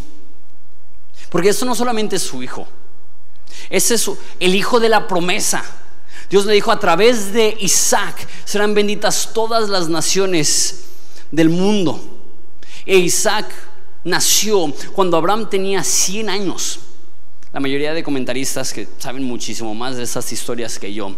Porque 1.30 1.50
esto 1.50 1.66
no 1.66 1.74
solamente 1.74 2.18
es 2.18 2.24
su 2.24 2.44
hijo, 2.44 2.68
ese 3.70 3.96
es 3.96 4.12
el 4.40 4.56
hijo 4.56 4.80
de 4.80 4.90
la 4.90 5.08
promesa. 5.08 5.64
Dios 6.30 6.46
le 6.46 6.54
dijo, 6.54 6.72
a 6.72 6.80
través 6.80 7.32
de 7.34 7.56
Isaac 7.62 8.28
serán 8.44 8.74
benditas 8.74 9.32
todas 9.34 9.70
las 9.70 9.88
naciones 9.88 10.84
del 11.32 11.50
mundo. 11.50 12.00
E 12.86 12.98
Isaac 12.98 13.48
nació 14.04 14.74
cuando 14.94 15.18
Abraham 15.18 15.50
tenía 15.50 15.84
100 15.84 16.30
años. 16.30 16.80
La 17.54 17.60
mayoría 17.60 17.94
de 17.94 18.04
comentaristas 18.04 18.74
que 18.74 18.88
saben 18.98 19.24
muchísimo 19.24 19.74
más 19.74 19.96
de 19.96 20.04
estas 20.04 20.32
historias 20.32 20.78
que 20.78 20.94
yo, 20.94 21.16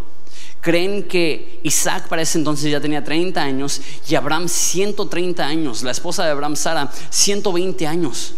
creen 0.62 1.04
que 1.04 1.60
Isaac 1.64 2.08
para 2.08 2.22
ese 2.22 2.38
entonces 2.38 2.72
ya 2.72 2.80
tenía 2.80 3.04
30 3.04 3.42
años 3.42 3.82
y 4.08 4.16
Abraham 4.16 4.48
130 4.48 5.46
años, 5.46 5.84
la 5.84 5.92
esposa 5.92 6.24
de 6.24 6.32
Abraham 6.32 6.56
Sara 6.56 6.92
120 7.10 7.88
años. 7.88 8.36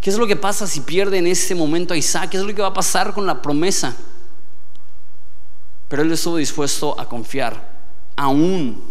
¿Qué 0.00 0.10
es 0.10 0.16
lo 0.16 0.26
que 0.26 0.36
pasa 0.36 0.66
si 0.66 0.80
pierde 0.80 1.18
en 1.18 1.26
ese 1.26 1.54
momento 1.54 1.92
a 1.92 1.96
Isaac? 1.96 2.30
¿Qué 2.30 2.36
es 2.36 2.42
lo 2.42 2.54
que 2.54 2.62
va 2.62 2.68
a 2.68 2.74
pasar 2.74 3.12
con 3.12 3.26
la 3.26 3.42
promesa? 3.42 3.96
Pero 5.88 6.02
él 6.02 6.12
estuvo 6.12 6.36
dispuesto 6.36 6.98
a 6.98 7.08
confiar 7.08 7.80
aún 8.16 8.82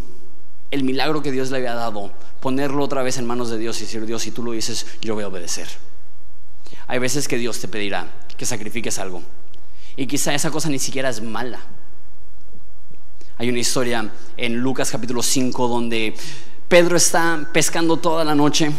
el 0.69 0.83
milagro 0.83 1.23
que 1.23 1.31
Dios 1.31 1.49
le 1.49 1.57
había 1.57 1.73
dado, 1.73 2.11
ponerlo 2.41 2.83
otra 2.83 3.01
vez 3.01 3.17
en 3.17 3.25
manos 3.25 3.49
de 3.49 3.57
Dios 3.57 3.79
y 3.79 3.85
decir, 3.85 4.05
Dios, 4.05 4.21
si 4.21 4.31
tú 4.31 4.43
lo 4.43 4.51
dices, 4.51 4.85
yo 5.01 5.15
voy 5.15 5.23
a 5.23 5.27
obedecer. 5.27 5.67
Hay 6.87 6.99
veces 6.99 7.27
que 7.27 7.37
Dios 7.37 7.59
te 7.59 7.67
pedirá 7.67 8.11
que 8.37 8.45
sacrifiques 8.45 8.99
algo. 8.99 9.21
Y 9.95 10.07
quizá 10.07 10.33
esa 10.33 10.51
cosa 10.51 10.69
ni 10.69 10.79
siquiera 10.79 11.09
es 11.09 11.21
mala. 11.21 11.59
Hay 13.39 13.47
una 13.47 13.59
historia 13.59 14.11
en 14.35 14.57
Lucas 14.57 14.91
capítulo 14.91 15.23
5 15.23 15.69
donde 15.69 16.13
Pedro 16.67 16.97
está 16.97 17.49
pescando 17.53 17.95
toda 17.95 18.25
la 18.25 18.35
noche 18.35 18.69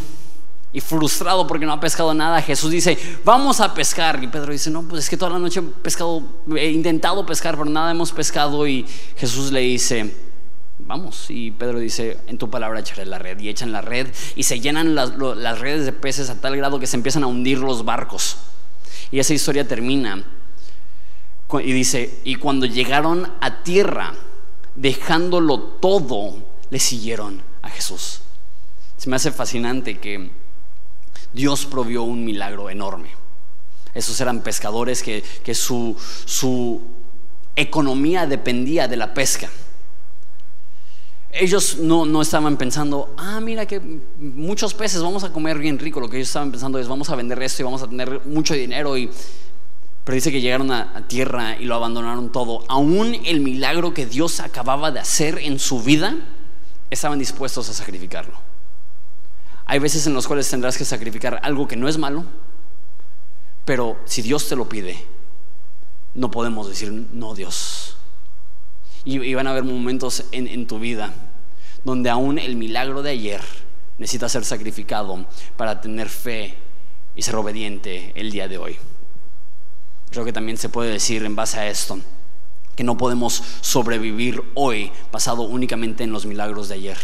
y 0.74 0.80
frustrado 0.80 1.46
porque 1.46 1.64
no 1.64 1.72
ha 1.72 1.80
pescado 1.80 2.12
nada, 2.12 2.42
Jesús 2.42 2.70
dice, 2.70 2.98
vamos 3.24 3.62
a 3.62 3.72
pescar. 3.72 4.22
Y 4.22 4.28
Pedro 4.28 4.52
dice, 4.52 4.70
no, 4.70 4.82
pues 4.82 5.04
es 5.04 5.08
que 5.08 5.16
toda 5.16 5.30
la 5.30 5.38
noche 5.38 5.60
he 5.60 5.62
pescado, 5.62 6.22
he 6.54 6.72
intentado 6.72 7.24
pescar, 7.24 7.56
pero 7.56 7.70
nada 7.70 7.90
hemos 7.90 8.12
pescado. 8.12 8.66
Y 8.66 8.84
Jesús 9.16 9.50
le 9.50 9.60
dice, 9.60 10.14
vamos. 10.78 11.30
Y 11.30 11.52
Pedro 11.52 11.78
dice, 11.78 12.18
en 12.26 12.36
tu 12.36 12.50
palabra 12.50 12.80
echaré 12.80 13.06
la 13.06 13.18
red. 13.18 13.40
Y 13.40 13.48
echan 13.48 13.72
la 13.72 13.80
red 13.80 14.08
y 14.36 14.42
se 14.42 14.60
llenan 14.60 14.94
las, 14.94 15.16
las 15.16 15.58
redes 15.58 15.86
de 15.86 15.92
peces 15.92 16.28
a 16.28 16.38
tal 16.38 16.54
grado 16.58 16.78
que 16.78 16.86
se 16.86 16.96
empiezan 16.96 17.22
a 17.22 17.28
hundir 17.28 17.60
los 17.60 17.86
barcos. 17.86 18.36
Y 19.10 19.20
esa 19.20 19.32
historia 19.32 19.66
termina. 19.66 20.22
Y 21.64 21.72
dice, 21.72 22.20
y 22.24 22.34
cuando 22.34 22.66
llegaron 22.66 23.26
a 23.40 23.62
tierra, 23.62 24.12
dejándolo 24.74 25.58
todo, 25.60 26.34
le 26.70 26.78
siguieron 26.78 27.42
a 27.62 27.70
Jesús. 27.70 28.20
Se 28.96 29.08
me 29.08 29.16
hace 29.16 29.32
fascinante 29.32 29.98
que 29.98 30.30
Dios 31.32 31.66
provió 31.66 32.02
un 32.02 32.24
milagro 32.24 32.70
enorme. 32.70 33.10
Esos 33.94 34.20
eran 34.20 34.42
pescadores 34.42 35.02
que, 35.02 35.54
su, 35.54 35.96
su 36.24 36.80
economía 37.56 38.26
dependía 38.26 38.88
de 38.88 38.96
la 38.96 39.14
pesca. 39.14 39.50
Ellos 41.32 41.78
no, 41.78 42.04
no, 42.04 42.22
estaban 42.22 42.56
pensando, 42.56 43.14
ah, 43.16 43.40
mira 43.40 43.64
que 43.64 43.80
muchos 44.18 44.74
peces, 44.74 45.00
vamos 45.00 45.22
a 45.22 45.32
comer 45.32 45.58
bien 45.58 45.78
rico. 45.78 46.00
Lo 46.00 46.08
que 46.08 46.16
ellos 46.16 46.28
estaban 46.28 46.50
pensando 46.50 46.78
es, 46.78 46.88
vamos 46.88 47.08
a 47.10 47.16
vender 47.16 47.40
esto 47.42 47.62
y 47.62 47.64
vamos 47.64 47.82
a 47.82 47.88
tener 47.88 48.26
mucho 48.26 48.54
dinero 48.54 48.96
y 48.98 49.08
pero 50.10 50.16
dice 50.16 50.32
que 50.32 50.40
llegaron 50.40 50.72
a, 50.72 51.06
tierra 51.06 51.56
y 51.56 51.66
lo 51.66 51.76
abandonaron 51.76 52.32
todo. 52.32 52.64
Aún 52.66 53.16
el 53.24 53.38
milagro 53.38 53.94
que 53.94 54.06
Dios 54.06 54.40
acababa 54.40 54.90
de 54.90 54.98
hacer 54.98 55.38
en 55.38 55.60
su 55.60 55.84
vida, 55.84 56.16
estaban 56.90 57.20
dispuestos 57.20 57.68
a 57.68 57.72
sacrificarlo. 57.72 58.34
Hay 59.66 59.78
veces 59.78 60.08
en 60.08 60.14
los 60.14 60.26
cuales 60.26 60.50
tendrás 60.50 60.76
que 60.76 60.84
sacrificar 60.84 61.38
algo 61.44 61.68
que 61.68 61.76
no 61.76 61.88
es 61.88 61.96
malo, 61.96 62.24
pero 63.64 64.00
si 64.04 64.20
Dios 64.20 64.48
te 64.48 64.56
lo 64.56 64.68
pide, 64.68 65.00
no 66.14 66.28
podemos 66.28 66.68
decir, 66.68 66.90
no 66.90 67.36
Dios. 67.36 67.96
Y, 69.04 69.32
van 69.34 69.46
a 69.46 69.50
haber 69.50 69.62
momentos 69.62 70.24
en, 70.32 70.48
en 70.48 70.66
tu 70.66 70.80
vida 70.80 71.14
donde 71.84 72.10
aún 72.10 72.40
el 72.40 72.56
milagro 72.56 73.04
de 73.04 73.10
ayer 73.10 73.42
necesita 73.96 74.28
ser 74.28 74.44
sacrificado 74.44 75.24
para 75.56 75.80
tener 75.80 76.08
fe 76.08 76.56
y 77.14 77.22
ser 77.22 77.36
obediente 77.36 78.10
el 78.16 78.32
día 78.32 78.48
de 78.48 78.58
hoy. 78.58 78.76
Creo 80.10 80.24
que 80.24 80.32
también 80.32 80.58
se 80.58 80.68
puede 80.68 80.90
decir 80.90 81.24
en 81.24 81.36
base 81.36 81.58
a 81.58 81.68
esto 81.68 82.00
que 82.76 82.84
no 82.84 82.96
podemos 82.96 83.42
sobrevivir 83.60 84.42
hoy 84.54 84.90
basado 85.12 85.42
únicamente 85.42 86.02
en 86.04 86.12
los 86.12 86.26
milagros 86.26 86.68
de 86.68 86.76
ayer. 86.76 86.98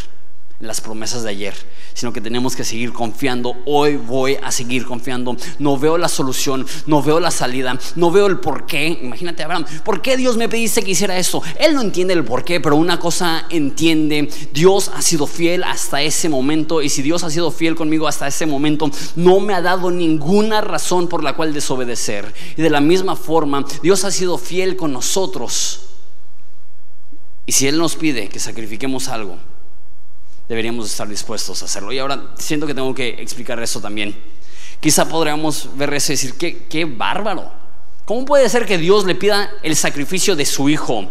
Las 0.59 0.81
promesas 0.81 1.23
de 1.23 1.31
ayer, 1.31 1.55
sino 1.93 2.13
que 2.13 2.21
tenemos 2.21 2.57
que 2.57 2.65
seguir 2.65 2.93
confiando. 2.93 3.57
Hoy 3.67 3.97
voy 3.97 4.39
a 4.43 4.51
seguir 4.51 4.87
confiando. 4.87 5.37
No 5.59 5.77
veo 5.77 5.99
la 5.99 6.09
solución, 6.09 6.67
no 6.87 7.03
veo 7.03 7.21
la 7.21 7.31
salida, 7.31 7.79
no 7.95 8.11
veo 8.11 8.27
el 8.27 8.39
por 8.39 8.67
qué. 8.67 8.99
Imagínate, 9.03 9.43
Abraham, 9.43 9.67
¿por 9.85 10.01
qué 10.01 10.17
Dios 10.17 10.37
me 10.37 10.49
pediste 10.49 10.83
que 10.83 10.93
hiciera 10.93 11.19
esto? 11.19 11.43
Él 11.59 11.75
no 11.75 11.83
entiende 11.83 12.15
el 12.15 12.25
por 12.25 12.45
qué, 12.45 12.61
pero 12.61 12.77
una 12.77 12.99
cosa 12.99 13.47
entiende. 13.51 14.29
Dios 14.53 14.91
ha 14.95 15.03
sido 15.03 15.27
fiel 15.27 15.63
hasta 15.65 16.01
ese 16.01 16.29
momento 16.29 16.81
y 16.81 16.89
si 16.89 17.03
Dios 17.03 17.23
ha 17.23 17.31
sido 17.31 17.51
fiel 17.51 17.75
conmigo 17.75 18.09
hasta 18.09 18.27
ese 18.27 18.47
momento, 18.47 18.91
no 19.15 19.41
me 19.41 19.53
ha 19.53 19.61
dado 19.61 19.91
ninguna 19.91 20.63
razón 20.63 21.09
por 21.09 21.23
la 21.23 21.35
cual 21.35 21.53
desobedecer. 21.53 22.33
Y 22.57 22.63
de 22.63 22.71
la 22.71 22.81
misma 22.81 23.15
forma, 23.15 23.65
Dios 23.83 24.05
ha 24.05 24.11
sido 24.11 24.39
fiel 24.39 24.77
con 24.77 24.93
nosotros. 24.93 25.83
Y 27.45 27.53
si 27.53 27.69
Él 27.69 27.79
nos 27.79 27.95
pide 27.95 28.29
que 28.29 28.41
sacrifiquemos 28.41 29.09
algo, 29.09 29.39
deberíamos 30.49 30.91
estar 30.91 31.09
dispuestos 31.09 31.63
a 31.63 31.65
hacerlo. 31.67 31.93
Y 31.93 31.99
ahora 31.99 32.31
siento 32.39 32.67
que 32.67 32.75
tengo 32.75 32.95
que 32.95 33.09
explicar 33.19 33.63
eso 33.63 33.81
también. 33.81 34.17
Quizá 34.81 35.09
podríamos 35.09 35.71
ver 35.77 35.95
eso 35.95 36.13
y 36.13 36.17
decir, 36.17 36.35
qué, 36.35 36.67
qué 36.69 36.85
bárbaro. 36.85 37.51
¿Cómo 38.05 38.25
puede 38.25 38.49
ser 38.49 38.67
que 38.67 38.79
Dios 38.79 39.05
le 39.05 39.15
pida 39.15 39.51
el 39.63 39.75
sacrificio 39.75 40.37
de 40.37 40.47
su 40.47 40.69
hijo? 40.69 41.09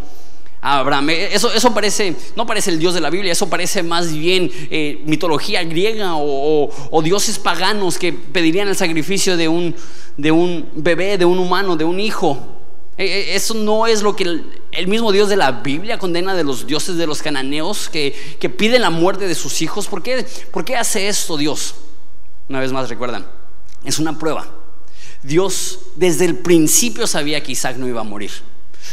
Abraham. 0.65 1.11
Eh, 1.11 1.29
eso, 1.33 1.51
eso 1.53 1.73
parece, 1.73 2.15
no 2.35 2.47
parece 2.47 2.71
el 2.71 2.79
Dios 2.79 2.93
de 2.93 3.01
la 3.01 3.09
Biblia, 3.09 3.31
eso 3.31 3.47
parece 3.47 3.83
más 3.83 4.11
bien 4.11 4.49
eh, 4.71 5.01
mitología 5.05 5.63
griega 5.63 6.13
o, 6.15 7.01
dioses 7.03 7.37
paganos 7.37 7.99
que 7.99 8.11
pedirían 8.13 8.67
el 8.67 8.75
sacrificio 8.75 9.37
de 9.37 9.47
un, 9.47 9.75
de 10.17 10.31
un 10.31 10.67
bebé, 10.73 11.17
de 11.19 11.25
un 11.25 11.37
humano, 11.37 11.75
de 11.75 11.83
un 11.83 11.99
hijo. 11.99 12.39
Eh, 12.97 13.35
eso 13.35 13.53
no 13.53 13.85
es 13.85 14.01
lo 14.01 14.15
que 14.15 14.41
mismo 14.87 15.11
Dios 15.11 15.29
de 15.29 15.35
la 15.37 15.51
Biblia 15.51 15.97
condena 15.97 16.35
de 16.35 16.43
los 16.43 16.67
dioses 16.67 16.97
de 16.97 17.07
los 17.07 17.21
cananeos 17.21 17.89
que, 17.89 18.13
piden 18.57 18.81
la 18.81 18.89
muerte 18.89 19.27
de 19.27 19.35
sus 19.35 19.61
hijos. 19.61 19.87
¿Por 19.87 20.03
qué, 20.03 20.25
¿Por 20.51 20.65
qué 20.65 20.75
hace 20.75 21.07
esto 21.07 21.37
Dios? 21.37 21.75
Una 22.49 22.59
vez 22.59 22.71
más 22.71 22.89
recuerdan, 22.89 23.25
es 23.83 23.99
una 23.99 24.17
prueba. 24.19 24.47
Dios 25.23 25.79
desde 25.95 26.25
el 26.25 26.37
principio 26.37 27.07
sabía 27.07 27.41
que 27.41 27.53
Isaac 27.53 27.77
no 27.77 27.87
iba 27.87 28.01
a 28.01 28.03
morir. 28.03 28.31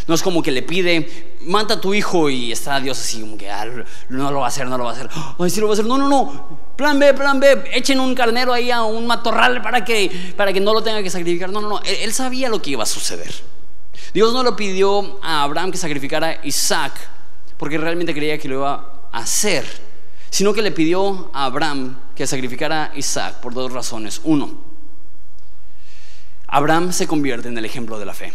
No 0.06 0.14
es 0.14 0.22
como 0.22 0.42
que 0.42 0.50
le 0.50 0.62
pide, 0.62 1.36
mata 1.42 1.74
a 1.74 1.80
tu 1.80 1.92
hijo 1.92 2.30
y 2.30 2.50
está 2.50 2.80
Dios 2.80 2.98
así 2.98 3.20
como 3.20 3.36
que 3.36 3.50
ah, 3.50 3.66
no 4.08 4.30
lo 4.30 4.40
va 4.40 4.46
a 4.46 4.48
hacer, 4.48 4.66
no 4.66 4.78
lo 4.78 4.84
va 4.84 4.90
a 4.90 4.94
hacer. 4.94 5.08
Ay, 5.38 5.50
lo 5.56 5.66
va 5.66 5.72
a 5.72 5.74
hacer. 5.74 5.84
No, 5.84 5.98
no, 5.98 6.08
no. 6.08 6.58
Plan 6.76 6.98
B, 6.98 7.12
plan 7.12 7.38
B. 7.38 7.64
Echen 7.72 8.00
un 8.00 8.14
carnero 8.14 8.52
ahí 8.52 8.70
a 8.70 8.82
un 8.82 9.06
matorral 9.06 9.60
para 9.60 9.84
que, 9.84 10.32
para 10.36 10.52
que 10.52 10.60
no 10.60 10.72
lo 10.72 10.82
tenga 10.82 11.02
que 11.02 11.10
sacrificar. 11.10 11.50
No, 11.50 11.60
no, 11.60 11.68
no. 11.68 11.82
él 11.82 12.12
sabía 12.12 12.48
lo 12.48 12.62
que 12.62 12.70
iba 12.70 12.82
a 12.82 12.86
suceder. 12.86 13.32
Dios 14.14 14.32
no 14.32 14.42
lo 14.42 14.54
pidió 14.54 15.18
a 15.22 15.42
Abraham 15.42 15.70
que 15.70 15.78
sacrificara 15.78 16.28
a 16.28 16.46
Isaac 16.46 16.92
porque 17.56 17.78
realmente 17.78 18.12
creía 18.12 18.38
que 18.38 18.48
lo 18.48 18.56
iba 18.56 19.08
a 19.12 19.18
hacer, 19.18 19.64
sino 20.30 20.52
que 20.52 20.62
le 20.62 20.72
pidió 20.72 21.30
a 21.32 21.44
Abraham 21.44 21.96
que 22.14 22.26
sacrificara 22.26 22.90
a 22.92 22.96
Isaac 22.96 23.40
por 23.40 23.54
dos 23.54 23.72
razones. 23.72 24.20
Uno, 24.24 24.58
Abraham 26.48 26.92
se 26.92 27.06
convierte 27.06 27.48
en 27.48 27.56
el 27.56 27.64
ejemplo 27.64 27.98
de 27.98 28.04
la 28.04 28.14
fe. 28.14 28.32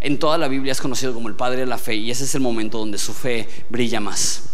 En 0.00 0.18
toda 0.18 0.38
la 0.38 0.48
Biblia 0.48 0.72
es 0.72 0.80
conocido 0.80 1.12
como 1.12 1.28
el 1.28 1.34
padre 1.34 1.60
de 1.60 1.66
la 1.66 1.76
fe 1.76 1.96
y 1.96 2.10
ese 2.10 2.24
es 2.24 2.34
el 2.34 2.40
momento 2.40 2.78
donde 2.78 2.98
su 2.98 3.12
fe 3.12 3.48
brilla 3.68 4.00
más. 4.00 4.44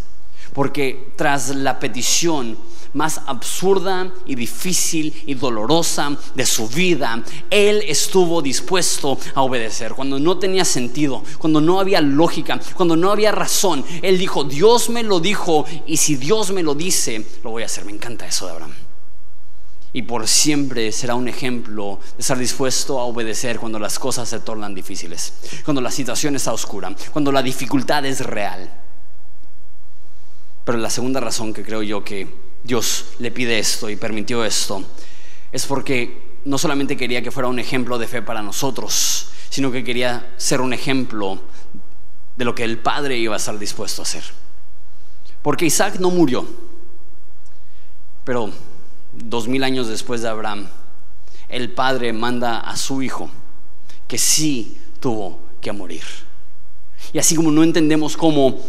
Porque 0.53 1.13
tras 1.17 1.55
la 1.55 1.79
petición 1.79 2.57
más 2.95 3.21
absurda 3.27 4.13
y 4.27 4.35
difícil 4.35 5.15
y 5.27 5.35
dolorosa 5.35 6.17
de 6.35 6.47
su 6.47 6.69
vida, 6.69 7.23
Él 7.51 7.83
estuvo 7.87 8.43
dispuesto 8.43 9.19
a 9.35 9.43
obedecer. 9.43 9.93
Cuando 9.95 10.19
no 10.19 10.39
tenía 10.39 10.65
sentido, 10.65 11.23
cuando 11.39 11.61
no 11.61 11.81
había 11.81 12.01
lógica, 12.01 12.61
cuando 12.75 12.97
no 12.97 13.11
había 13.11 13.33
razón, 13.33 13.85
Él 14.03 14.19
dijo, 14.19 14.45
Dios 14.45 14.91
me 14.91 15.03
lo 15.03 15.21
dijo 15.21 15.65
y 15.87 15.97
si 15.97 16.17
Dios 16.17 16.51
me 16.53 16.63
lo 16.63 16.75
dice, 16.75 17.25
lo 17.43 17.51
voy 17.51 17.63
a 17.63 17.67
hacer. 17.67 17.85
Me 17.85 17.93
encanta 17.93 18.27
eso 18.27 18.47
de 18.47 18.53
Abraham. 18.53 18.75
Y 19.93 20.03
por 20.03 20.29
siempre 20.29 20.93
será 20.93 21.17
un 21.17 21.29
ejemplo 21.29 21.99
de 22.17 22.21
estar 22.21 22.39
dispuesto 22.39 23.01
a 23.01 23.05
obedecer 23.05 23.59
cuando 23.59 23.79
las 23.79 23.99
cosas 23.99 24.29
se 24.29 24.39
tornan 24.39 24.73
difíciles, 24.73 25.33
cuando 25.65 25.81
la 25.81 25.91
situación 25.91 26.37
está 26.37 26.53
oscura, 26.53 26.95
cuando 27.13 27.33
la 27.33 27.43
dificultad 27.43 28.05
es 28.07 28.21
real. 28.21 28.71
Pero 30.65 30.79
la 30.79 30.91
segunda 30.91 31.19
razón 31.19 31.53
que 31.53 31.65
creo 31.65 31.83
yo 31.83 32.05
que 32.05 32.50
Dios 32.63 33.07
le 33.19 33.31
pide 33.31 33.59
esto 33.59 33.89
y 33.89 33.97
permitió 33.97 34.45
esto, 34.45 34.85
es 35.53 35.67
porque 35.67 36.39
no 36.45 36.59
solamente 36.59 36.97
quería 36.97 37.23
que 37.23 37.31
fuera 37.31 37.49
un 37.49 37.59
ejemplo 37.59 37.99
de 37.99 38.07
fe 38.07 38.23
para 38.23 38.43
nosotros, 38.43 39.31
sino 39.49 39.71
que 39.73 39.85
quería 39.85 40.33
ser 40.37 40.61
un 40.61 40.73
ejemplo 40.73 41.41
de 42.37 42.45
lo 42.45 42.55
que 42.55 42.65
el 42.65 42.79
Padre 42.79 43.19
iba 43.19 43.35
a 43.35 43.39
estar 43.39 43.59
dispuesto 43.59 44.03
a 44.03 44.05
hacer. 44.05 44.25
Porque 45.43 45.67
Isaac 45.67 45.97
no 45.99 46.11
murió, 46.11 46.47
pero 48.25 48.51
dos 49.13 49.49
mil 49.49 49.65
años 49.65 49.89
después 49.89 50.23
de 50.23 50.29
Abraham, 50.29 50.69
el 51.49 51.73
Padre 51.73 52.13
manda 52.13 52.61
a 52.61 52.77
su 52.77 53.03
hijo 53.03 53.31
que 54.07 54.19
sí 54.19 54.81
tuvo 55.01 55.41
que 55.61 55.73
morir. 55.73 56.05
Y 57.13 57.19
así 57.19 57.35
como 57.35 57.51
no 57.51 57.63
entendemos 57.63 58.17
cómo 58.17 58.61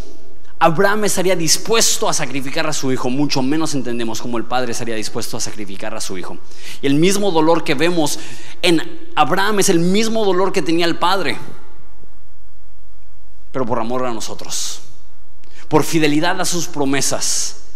Abraham 0.64 1.06
estaría 1.06 1.36
dispuesto 1.36 2.08
a 2.08 2.14
sacrificar 2.14 2.68
a 2.68 2.74
su 2.74 2.92
hijo, 2.92 3.10
mucho 3.10 3.42
menos 3.42 3.74
entendemos 3.74 4.22
cómo 4.22 4.38
el 4.38 4.46
padre 4.46 4.74
estaría 4.74 4.94
dispuesto 4.94 5.36
a 5.36 5.40
sacrificar 5.40 5.96
a 5.96 6.00
su 6.00 6.20
hijo. 6.20 6.38
Y 6.84 6.86
el 6.86 6.94
mismo 6.94 7.32
dolor 7.32 7.64
que 7.64 7.74
vemos 7.74 8.20
en 8.62 9.10
Abraham 9.16 9.62
es 9.62 9.70
el 9.70 9.80
mismo 9.80 10.24
dolor 10.24 10.54
que 10.54 10.62
tenía 10.62 10.86
el 10.86 11.00
padre, 11.00 11.36
pero 13.52 13.66
por 13.66 13.80
amor 13.80 14.06
a 14.06 14.14
nosotros, 14.14 14.82
por 15.68 15.84
fidelidad 15.84 16.40
a 16.40 16.46
sus 16.46 16.68
promesas 16.68 17.71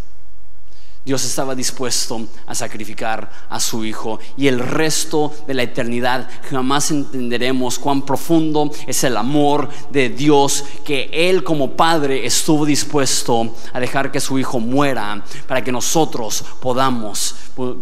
Dios 1.05 1.23
estaba 1.23 1.53
dispuesto 1.53 2.27
a 2.47 2.55
sacrificar 2.55 3.29
a 3.47 3.59
su 3.59 3.85
Hijo 3.85 4.19
y 4.37 4.47
el 4.47 4.57
resto 4.57 5.31
de 5.45 5.53
la 5.53 5.61
eternidad 5.61 6.27
jamás 6.49 6.89
entenderemos 6.89 7.77
cuán 7.77 8.01
profundo 8.01 8.71
es 8.87 9.03
el 9.03 9.15
amor 9.15 9.69
de 9.91 10.09
Dios 10.09 10.63
que 10.83 11.07
Él 11.13 11.43
como 11.43 11.73
Padre 11.73 12.25
estuvo 12.25 12.65
dispuesto 12.65 13.53
a 13.71 13.79
dejar 13.79 14.11
que 14.11 14.19
su 14.19 14.39
Hijo 14.39 14.59
muera 14.59 15.23
para 15.47 15.63
que 15.63 15.71
nosotros 15.71 16.43
podamos 16.59 17.35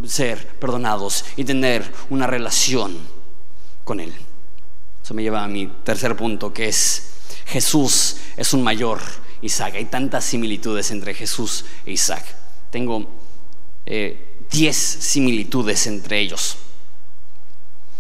ser 0.05 0.59
perdonados 0.59 1.23
y 1.38 1.45
tener 1.45 1.93
una 2.09 2.27
relación 2.27 2.97
con 3.86 4.01
Él. 4.01 4.13
Eso 5.01 5.13
me 5.13 5.23
lleva 5.23 5.45
a 5.45 5.47
mi 5.47 5.67
tercer 5.86 6.17
punto 6.17 6.51
que 6.51 6.67
es 6.67 7.12
Jesús 7.45 8.17
es 8.36 8.53
un 8.53 8.63
mayor 8.63 8.99
Isaac. 9.41 9.75
Hay 9.75 9.86
tantas 9.86 10.25
similitudes 10.25 10.91
entre 10.91 11.13
Jesús 11.13 11.63
e 11.86 11.93
Isaac 11.93 12.42
tengo 12.73 13.05
10 13.86 13.86
eh, 13.86 14.73
similitudes 14.73 15.86
entre 15.86 16.19
ellos. 16.19 16.57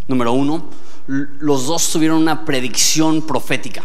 Número 0.07 0.33
uno, 0.33 0.67
los 1.07 1.67
dos 1.67 1.91
tuvieron 1.91 2.17
una 2.17 2.43
predicción 2.43 3.21
profética. 3.21 3.83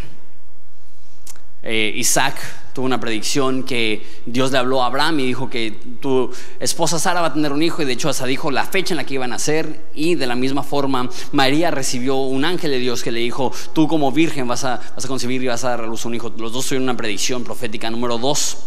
Eh, 1.61 1.93
Isaac 1.95 2.37
tuvo 2.73 2.87
una 2.87 2.99
predicción 2.99 3.63
que 3.63 4.03
Dios 4.25 4.51
le 4.51 4.57
habló 4.57 4.81
a 4.81 4.87
Abraham 4.87 5.19
y 5.19 5.25
dijo 5.27 5.49
que 5.49 5.71
tu 6.01 6.31
esposa 6.59 6.97
Sara 6.97 7.21
va 7.21 7.27
a 7.27 7.33
tener 7.33 7.51
un 7.51 7.61
hijo 7.61 7.81
y 7.81 7.85
de 7.85 7.93
hecho 7.93 8.09
hasta 8.09 8.25
dijo 8.25 8.49
la 8.49 8.65
fecha 8.65 8.93
en 8.93 8.97
la 8.97 9.03
que 9.03 9.15
iban 9.15 9.31
a 9.31 9.35
nacer 9.35 9.87
y 9.93 10.15
de 10.15 10.25
la 10.25 10.35
misma 10.35 10.63
forma 10.63 11.09
María 11.33 11.69
recibió 11.69 12.15
un 12.15 12.45
ángel 12.45 12.71
de 12.71 12.79
Dios 12.79 13.03
que 13.03 13.11
le 13.11 13.19
dijo 13.19 13.51
tú 13.73 13.89
como 13.89 14.11
virgen 14.13 14.47
vas 14.47 14.63
a, 14.63 14.79
vas 14.95 15.03
a 15.03 15.07
concebir 15.09 15.43
y 15.43 15.47
vas 15.47 15.65
a 15.65 15.71
dar 15.71 15.81
a 15.81 15.87
luz 15.87 16.05
un 16.05 16.15
hijo. 16.15 16.33
Los 16.37 16.53
dos 16.53 16.65
tuvieron 16.65 16.83
una 16.83 16.95
predicción 16.95 17.43
profética. 17.43 17.91
Número 17.91 18.17
dos, 18.17 18.57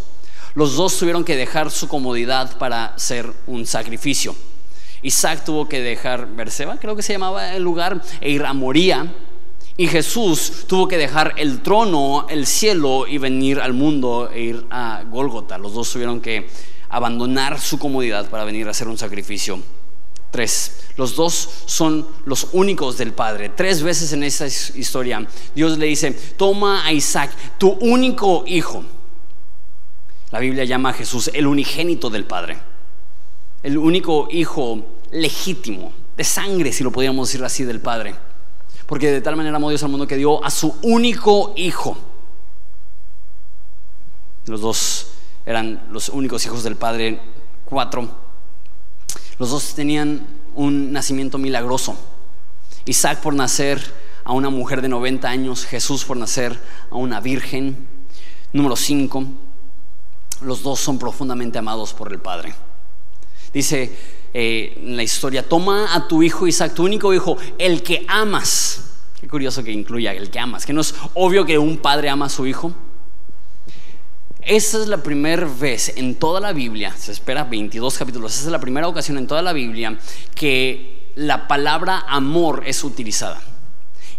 los 0.55 0.77
dos 0.77 0.99
tuvieron 0.99 1.25
que 1.25 1.37
dejar 1.37 1.71
su 1.71 1.89
comodidad 1.89 2.59
para 2.59 2.99
ser 2.99 3.33
un 3.47 3.67
sacrificio. 3.67 4.35
Isaac 5.03 5.45
tuvo 5.45 5.69
que 5.69 5.81
dejar 5.81 6.29
Berseba, 6.35 6.79
creo 6.79 6.95
que 6.95 7.03
se 7.03 7.13
llamaba 7.13 7.55
el 7.55 7.63
lugar, 7.63 8.03
e 8.21 8.31
ir 8.31 8.45
a 8.45 8.53
Moría. 8.53 9.13
Y 9.77 9.87
Jesús 9.89 10.65
tuvo 10.67 10.87
que 10.87 10.99
dejar 10.99 11.35
el 11.39 11.63
trono, 11.63 12.27
el 12.29 12.47
cielo 12.47 13.07
y 13.07 13.19
venir 13.19 13.59
al 13.59 13.73
mundo 13.73 14.31
e 14.33 14.41
ir 14.43 14.67
a 14.71 15.03
Gólgota. 15.11 15.57
Los 15.57 15.73
dos 15.73 15.91
tuvieron 15.91 16.21
que 16.21 16.49
abandonar 16.91 17.59
su 17.59 17.79
comodidad 17.79 18.29
para 18.29 18.45
venir 18.45 18.69
a 18.69 18.73
hacer 18.73 18.87
un 18.87 18.99
sacrificio. 18.99 19.61
Tres, 20.31 20.89
los 20.97 21.17
dos 21.17 21.49
son 21.67 22.07
los 22.27 22.49
únicos 22.53 22.99
del 22.99 23.13
Padre. 23.13 23.49
Tres 23.49 23.83
veces 23.83 24.13
en 24.13 24.25
esta 24.25 24.47
historia 24.47 25.27
Dios 25.55 25.79
le 25.79 25.87
dice, 25.87 26.13
toma 26.37 26.87
a 26.87 26.93
Isaac, 26.93 27.31
tu 27.59 27.71
único 27.71 28.45
hijo 28.47 28.85
la 30.33 30.39
Biblia 30.39 30.65
llama 30.65 30.91
a 30.91 30.93
Jesús 30.95 31.31
el 31.35 31.47
unigénito 31.47 32.09
del 32.09 32.25
Padre, 32.25 32.59
el 33.63 33.77
único 33.77 34.29
hijo 34.31 34.83
legítimo, 35.11 35.93
de 36.17 36.25
sangre, 36.25 36.73
si 36.73 36.83
lo 36.83 36.91
podríamos 36.91 37.29
decir 37.29 37.45
así, 37.45 37.65
del 37.65 37.81
Padre. 37.81 38.15
Porque 38.87 39.11
de 39.11 39.21
tal 39.21 39.37
manera 39.37 39.57
amó 39.57 39.69
Dios 39.69 39.83
al 39.83 39.91
mundo 39.91 40.07
que 40.07 40.17
dio 40.17 40.43
a 40.43 40.51
su 40.51 40.75
único 40.83 41.53
hijo. 41.57 41.97
Los 44.47 44.63
dos 44.63 45.09
eran 45.45 45.87
los 45.91 46.09
únicos 46.09 46.45
hijos 46.47 46.63
del 46.65 46.77
Padre, 46.77 47.21
cuatro. 47.67 48.09
Los 49.39 49.51
dos 49.51 49.75
tenían 49.75 50.27
un 50.55 50.93
nacimiento 50.93 51.37
milagroso. 51.37 51.95
Isaac 52.87 53.21
por 53.21 53.35
nacer 53.35 53.81
a 54.25 54.33
una 54.33 54.49
mujer 54.49 54.81
de 54.81 54.89
90 54.89 55.29
años, 55.29 55.67
Jesús 55.67 56.05
por 56.05 56.17
nacer 56.17 56.59
a 56.91 56.97
una 56.97 57.21
virgen. 57.21 57.87
Número 58.53 58.77
cinco, 58.77 59.25
los 60.45 60.63
dos 60.63 60.81
son 60.81 60.99
profundamente 60.99 61.59
amados 61.59 61.93
por 61.95 62.13
el 62.13 62.19
Padre. 62.19 62.55
Dice 63.53 63.93
eh, 64.35 64.75
en 64.77 64.97
la 64.97 65.03
historia, 65.03 65.47
toma 65.47 65.95
a 65.95 66.09
tu 66.09 66.23
hijo 66.23 66.47
Isaac, 66.47 66.75
tu 66.75 66.85
único 66.85 67.13
hijo, 67.13 67.37
el 67.59 67.83
que 67.83 68.05
amas. 68.09 68.85
Qué 69.21 69.29
curioso 69.29 69.63
que 69.63 69.71
incluya 69.71 70.13
el 70.13 70.31
que 70.31 70.39
amas, 70.39 70.65
que 70.65 70.73
no 70.73 70.81
es 70.81 70.95
obvio 71.15 71.45
que 71.45 71.59
un 71.59 71.79
padre 71.79 72.09
ama 72.09 72.27
a 72.27 72.29
su 72.29 72.47
hijo. 72.47 72.73
Esa 74.41 74.81
es 74.81 74.89
la 74.89 75.03
primera 75.03 75.47
vez 75.47 75.97
en 75.97 76.17
toda 76.17 76.41
la 76.41 76.53
Biblia, 76.53 76.93
se 76.97 77.13
espera 77.13 77.45
22 77.45 77.97
capítulos, 77.97 78.35
esa 78.35 78.47
es 78.47 78.51
la 78.51 78.59
primera 78.59 78.89
ocasión 78.89 79.19
en 79.19 79.29
toda 79.29 79.41
la 79.41 79.53
Biblia 79.53 79.97
que 80.35 81.13
la 81.15 81.47
palabra 81.47 82.05
amor 82.09 82.65
es 82.67 82.83
utilizada. 82.83 83.41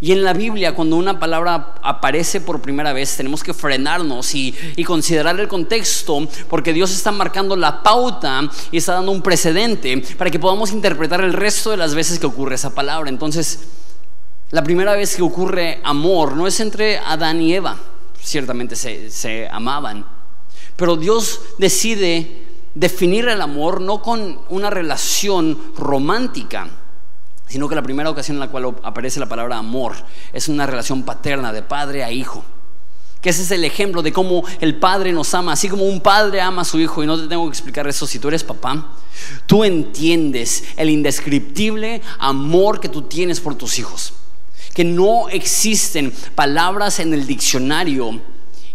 Y 0.04 0.12
en 0.12 0.22
la 0.22 0.34
Biblia, 0.34 0.76
cuando 0.76 0.98
una 0.98 1.18
palabra 1.18 1.76
aparece 1.82 2.42
por 2.42 2.62
primera 2.62 2.92
vez, 2.92 3.16
tenemos 3.16 3.42
que 3.42 3.54
frenarnos 3.54 4.36
y, 4.36 4.54
considerar 4.86 5.40
el 5.40 5.48
contexto, 5.48 6.28
porque 6.50 6.74
Dios 6.74 6.92
está 6.92 7.14
marcando 7.14 7.56
la 7.56 7.82
pauta 7.82 8.42
y 8.70 8.76
está 8.76 8.96
dando 8.96 9.14
un 9.14 9.22
precedente 9.22 10.04
para 10.18 10.30
que 10.30 10.40
podamos 10.40 10.74
interpretar 10.74 11.22
el 11.22 11.32
resto 11.32 11.72
de 11.72 11.78
las 11.78 11.96
veces 11.96 12.20
que 12.20 12.26
ocurre 12.26 12.56
esa 12.56 12.76
palabra. 12.76 13.10
Entonces, 13.10 13.62
la 14.52 14.62
primera 14.62 14.94
vez 14.94 15.16
que 15.16 15.22
ocurre 15.22 15.80
amor 15.86 16.36
no 16.36 16.48
es 16.48 16.60
entre 16.60 16.98
Adán 16.98 17.42
y 17.42 17.54
Eva, 17.54 17.78
ciertamente 18.22 18.76
se, 18.76 19.10
se 19.10 19.48
amaban, 19.48 20.06
pero 20.76 20.98
Dios 20.98 21.40
decide 21.60 22.44
definir 22.76 23.30
el 23.30 23.40
amor 23.40 23.80
no 23.80 24.02
con 24.02 24.42
una 24.50 24.70
relación 24.70 25.58
romántica, 25.78 26.68
sino 27.48 27.70
que 27.70 27.76
la 27.76 27.84
primera 27.84 28.10
ocasión 28.10 28.38
en 28.38 28.42
la 28.42 28.50
cual 28.50 28.76
aparece 28.84 29.20
la 29.20 29.30
palabra 29.30 29.58
amor 29.58 29.94
es 30.32 30.48
una 30.48 30.66
relación 30.66 31.04
paterna 31.04 31.54
de 31.54 31.62
padre 31.62 32.04
a 32.04 32.12
hijo. 32.12 32.44
Que 33.22 33.30
ese 33.30 33.44
es 33.44 33.52
el 33.52 33.64
ejemplo 33.64 34.02
de 34.02 34.12
cómo 34.12 34.44
el 34.60 34.76
padre 34.76 35.14
nos 35.14 35.34
ama, 35.34 35.54
así 35.54 35.70
como 35.70 35.86
un 35.86 36.02
padre 36.02 36.42
ama 36.42 36.64
a 36.64 36.66
su 36.66 36.78
hijo. 36.80 37.04
Y 37.04 37.08
no 37.08 37.18
te 37.18 37.28
tengo 37.28 37.46
que 37.46 37.54
explicar 37.54 37.88
eso 37.88 38.06
si 38.06 38.20
tú 38.20 38.28
eres 38.28 38.44
papá. 38.44 38.90
Tú 39.46 39.64
entiendes 39.64 40.66
el 40.76 40.90
indescriptible 40.90 42.02
amor 42.20 42.82
que 42.82 42.90
tú 42.90 43.04
tienes 43.04 43.40
por 43.40 43.56
tus 43.56 43.80
hijos. 43.80 44.14
Que 44.74 44.84
no 44.84 45.30
existen 45.30 46.14
palabras 46.36 47.00
en 47.00 47.14
el 47.14 47.26
diccionario 47.26 48.20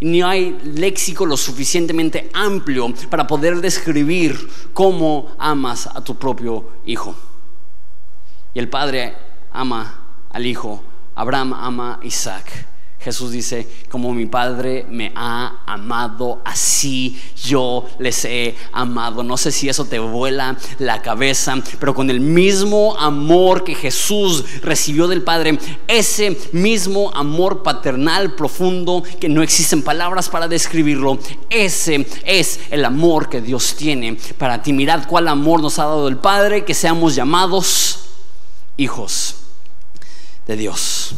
ni 0.00 0.22
hay 0.22 0.58
léxico 0.62 1.26
lo 1.26 1.36
suficientemente 1.36 2.30
amplio 2.32 2.94
para 3.10 3.26
poder 3.26 3.60
describir 3.60 4.48
cómo 4.72 5.34
amas 5.38 5.88
a 5.88 6.02
tu 6.02 6.16
propio 6.16 6.68
hijo. 6.86 7.14
Y 8.54 8.58
el 8.58 8.68
Padre 8.68 9.16
ama 9.52 10.26
al 10.30 10.46
Hijo, 10.46 10.82
Abraham 11.14 11.54
ama 11.54 11.98
a 12.00 12.06
Isaac. 12.06 12.66
Jesús 13.00 13.30
dice, 13.30 13.68
como 13.88 14.12
mi 14.12 14.26
Padre 14.26 14.84
me 14.90 15.12
ha 15.14 15.62
amado, 15.66 16.42
así 16.44 17.18
yo 17.44 17.86
les 18.00 18.24
he 18.24 18.56
amado. 18.72 19.22
No 19.22 19.36
sé 19.36 19.52
si 19.52 19.68
eso 19.68 19.84
te 19.84 20.00
vuela 20.00 20.56
la 20.80 21.00
cabeza, 21.00 21.54
pero 21.78 21.94
con 21.94 22.10
el 22.10 22.18
mismo 22.18 22.96
amor 22.98 23.62
que 23.62 23.76
Jesús 23.76 24.44
recibió 24.62 25.06
del 25.06 25.22
Padre, 25.22 25.58
ese 25.86 26.36
mismo 26.50 27.12
amor 27.14 27.62
paternal 27.62 28.34
profundo 28.34 29.04
que 29.20 29.28
no 29.28 29.42
existen 29.42 29.82
palabras 29.82 30.28
para 30.28 30.48
describirlo, 30.48 31.18
ese 31.50 32.04
es 32.24 32.58
el 32.70 32.84
amor 32.84 33.28
que 33.28 33.40
Dios 33.40 33.76
tiene 33.76 34.18
para 34.38 34.60
ti. 34.60 34.72
Mirad 34.72 35.06
cuál 35.06 35.28
amor 35.28 35.62
nos 35.62 35.78
ha 35.78 35.84
dado 35.84 36.08
el 36.08 36.16
Padre, 36.16 36.64
que 36.64 36.74
seamos 36.74 37.14
llamados 37.14 38.07
hijos 38.78 39.36
de 40.46 40.56
Dios. 40.56 41.14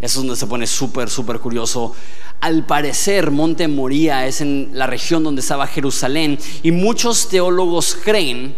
Eso 0.00 0.04
es 0.04 0.14
donde 0.14 0.36
se 0.36 0.46
pone 0.46 0.66
súper, 0.66 1.08
súper 1.08 1.38
curioso. 1.38 1.94
Al 2.40 2.66
parecer, 2.66 3.30
Monte 3.30 3.68
Moría 3.68 4.26
es 4.26 4.40
en 4.40 4.70
la 4.72 4.86
región 4.86 5.22
donde 5.22 5.40
estaba 5.40 5.66
Jerusalén 5.66 6.38
y 6.62 6.72
muchos 6.72 7.28
teólogos 7.28 7.96
creen 8.02 8.56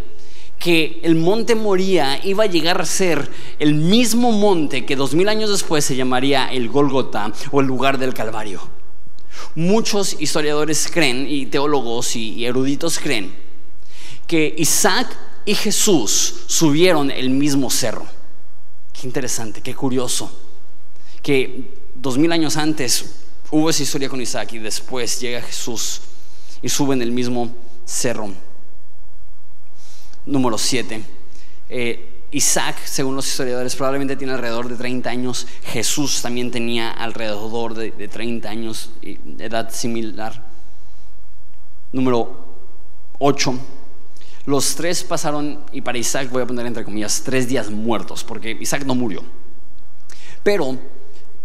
que 0.58 0.98
el 1.04 1.14
monte 1.14 1.54
Moría 1.54 2.18
iba 2.24 2.44
a 2.44 2.48
llegar 2.48 2.80
a 2.80 2.84
ser 2.84 3.30
el 3.61 3.74
mismo 3.74 4.32
monte 4.32 4.84
que 4.84 4.96
dos 4.96 5.14
mil 5.14 5.28
años 5.28 5.50
después 5.50 5.84
se 5.84 5.94
llamaría 5.94 6.48
el 6.48 6.68
Golgota 6.68 7.32
o 7.52 7.61
el 7.61 7.68
lugar 7.68 7.98
del 7.98 8.12
Calvario. 8.12 8.61
Muchos 9.54 10.20
historiadores 10.20 10.88
creen 10.92 11.26
y 11.28 11.46
teólogos 11.46 12.16
y 12.16 12.44
eruditos 12.44 12.98
creen 12.98 13.32
que 14.26 14.52
Isaac 14.58 15.16
y 15.48 15.54
Jesús 15.54 16.42
subieron 16.46 17.11
el 17.11 17.30
mismo 17.30 17.70
cerro. 17.70 18.04
Qué 18.92 19.06
interesante, 19.06 19.62
qué 19.62 19.74
curioso. 19.74 20.30
Que 21.22 21.72
dos 21.94 22.18
mil 22.18 22.30
años 22.32 22.58
antes 22.58 23.14
hubo 23.50 23.70
esa 23.70 23.82
historia 23.82 24.11
con 24.11 24.20
Isaac 24.20 24.52
y 24.52 24.58
después 24.58 25.18
llega 25.18 25.40
Jesús 25.40 26.02
y 26.61 26.68
suben 26.68 27.00
el 27.00 27.12
mismo 27.12 27.50
cerro. 27.87 28.30
Número 30.26 30.58
7. 30.58 31.02
Eh, 31.70 32.24
Isaac, 32.30 32.76
según 32.84 33.16
los 33.16 33.26
historiadores, 33.26 33.74
probablemente 33.74 34.16
tiene 34.16 34.34
alrededor 34.34 34.68
de 34.68 34.76
30 34.76 35.08
años. 35.08 35.46
Jesús 35.62 36.20
también 36.20 36.50
tenía 36.50 36.90
alrededor 36.90 37.72
de, 37.72 37.92
de 37.92 38.06
30 38.06 38.50
años, 38.50 38.90
edad 39.38 39.70
similar. 39.72 40.44
Número 41.90 42.44
8 43.18 43.77
los 44.48 44.76
tres 44.76 45.04
pasaron, 45.04 45.61
y 45.72 45.82
para 45.82 45.98
Isaac 45.98 46.30
voy 46.30 46.40
a 46.40 46.46
poner 46.46 46.64
entre 46.64 46.82
comillas, 46.82 47.20
tres 47.22 47.48
días 47.48 47.70
muertos, 47.70 48.24
porque 48.24 48.56
Isaac 48.58 48.82
no 48.87 48.94
murió. 48.94 49.22
Pero 50.42 50.78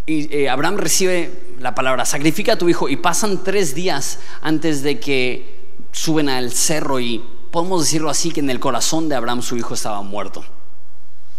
eh, 0.08 0.48
Abraham 0.48 0.78
recibe 0.78 1.56
la 1.60 1.76
palabra, 1.76 2.06
sacrifica 2.06 2.54
a 2.54 2.58
tu 2.58 2.70
hijo, 2.70 2.88
y 2.88 2.96
pasan 2.96 3.44
tres 3.44 3.76
días 3.76 4.20
antes 4.42 4.84
de 4.84 5.02
que 5.02 5.74
suben 5.92 6.30
al 6.30 6.54
cerro 6.54 7.02
y 7.02 7.22
podemos 7.52 7.82
decirlo 7.82 8.10
así, 8.10 8.32
que 8.32 8.40
en 8.40 8.50
el 8.50 8.62
corazón 8.62 9.10
de 9.10 9.16
Abraham 9.16 9.42
su 9.42 9.58
hijo 9.58 9.74
estaba 9.74 10.02
muerto. 10.02 10.46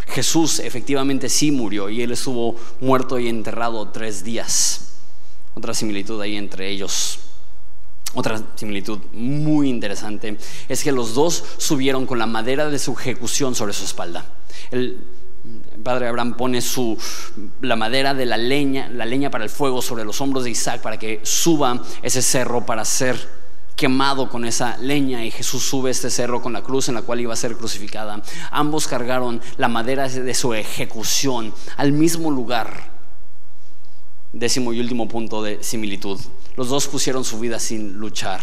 Jesús 0.07 0.59
efectivamente 0.59 1.31
sí 1.31 1.51
murió 1.51 1.89
y 1.89 2.03
él 2.03 2.13
estuvo 2.13 2.57
muerto 2.83 3.19
y 3.19 3.29
enterrado 3.31 3.89
tres 3.89 4.23
días. 4.23 4.99
Otra 5.55 5.73
similitud 5.73 6.21
ahí 6.21 6.37
entre 6.37 6.69
ellos. 6.69 7.21
Otra 8.15 8.41
similitud 8.55 8.99
muy 9.13 9.69
interesante 9.69 10.39
es 10.69 10.85
que 10.85 10.93
los 10.93 11.15
dos 11.15 11.45
subieron 11.59 12.07
con 12.07 12.19
la 12.19 12.27
madera 12.27 12.69
de 12.69 12.79
su 12.79 12.93
ejecución 12.93 13.55
sobre 13.55 13.73
su 13.73 13.85
espalda. 13.85 14.25
El 14.71 14.99
padre 15.83 16.09
Abraham 16.09 16.35
pone 16.35 16.63
su, 16.63 16.97
la 17.61 17.77
madera 17.77 18.15
de 18.15 18.25
la 18.25 18.37
leña, 18.37 18.89
la 18.89 19.05
leña 19.05 19.31
para 19.31 19.45
el 19.45 19.51
fuego 19.51 19.83
sobre 19.83 20.05
los 20.05 20.21
hombros 20.21 20.45
de 20.45 20.51
Isaac 20.51 20.81
para 20.81 20.99
que 20.99 21.21
suba 21.23 21.83
ese 22.03 22.23
cerro 22.23 22.65
para 22.65 22.85
ser 22.85 23.45
quemado 23.77 24.29
con 24.29 24.45
esa 24.45 24.77
leña 24.79 25.25
y 25.25 25.33
Jesús 25.33 25.65
sube 25.65 25.91
este 25.91 26.09
cerro 26.09 26.41
con 26.41 26.53
la 26.53 26.63
cruz 26.63 26.89
en 26.89 26.95
la 26.95 27.03
cual 27.03 27.21
iba 27.21 27.33
a 27.33 27.37
ser 27.37 27.57
crucificada. 27.57 28.23
Ambos 28.53 28.87
cargaron 28.87 29.41
la 29.57 29.69
madera 29.69 30.09
de 30.09 30.35
su 30.35 30.55
ejecución 30.55 31.53
al 31.77 31.93
mismo 31.93 32.31
lugar 32.31 32.94
décimo 34.35 34.73
y 34.73 34.81
último 34.81 35.09
punto 35.09 35.43
de 35.43 35.63
similitud. 35.63 36.21
Los 36.57 36.69
dos 36.69 36.89
pusieron 36.89 37.25
su 37.25 37.39
vida 37.39 37.59
sin 37.59 37.95
luchar. 37.95 38.41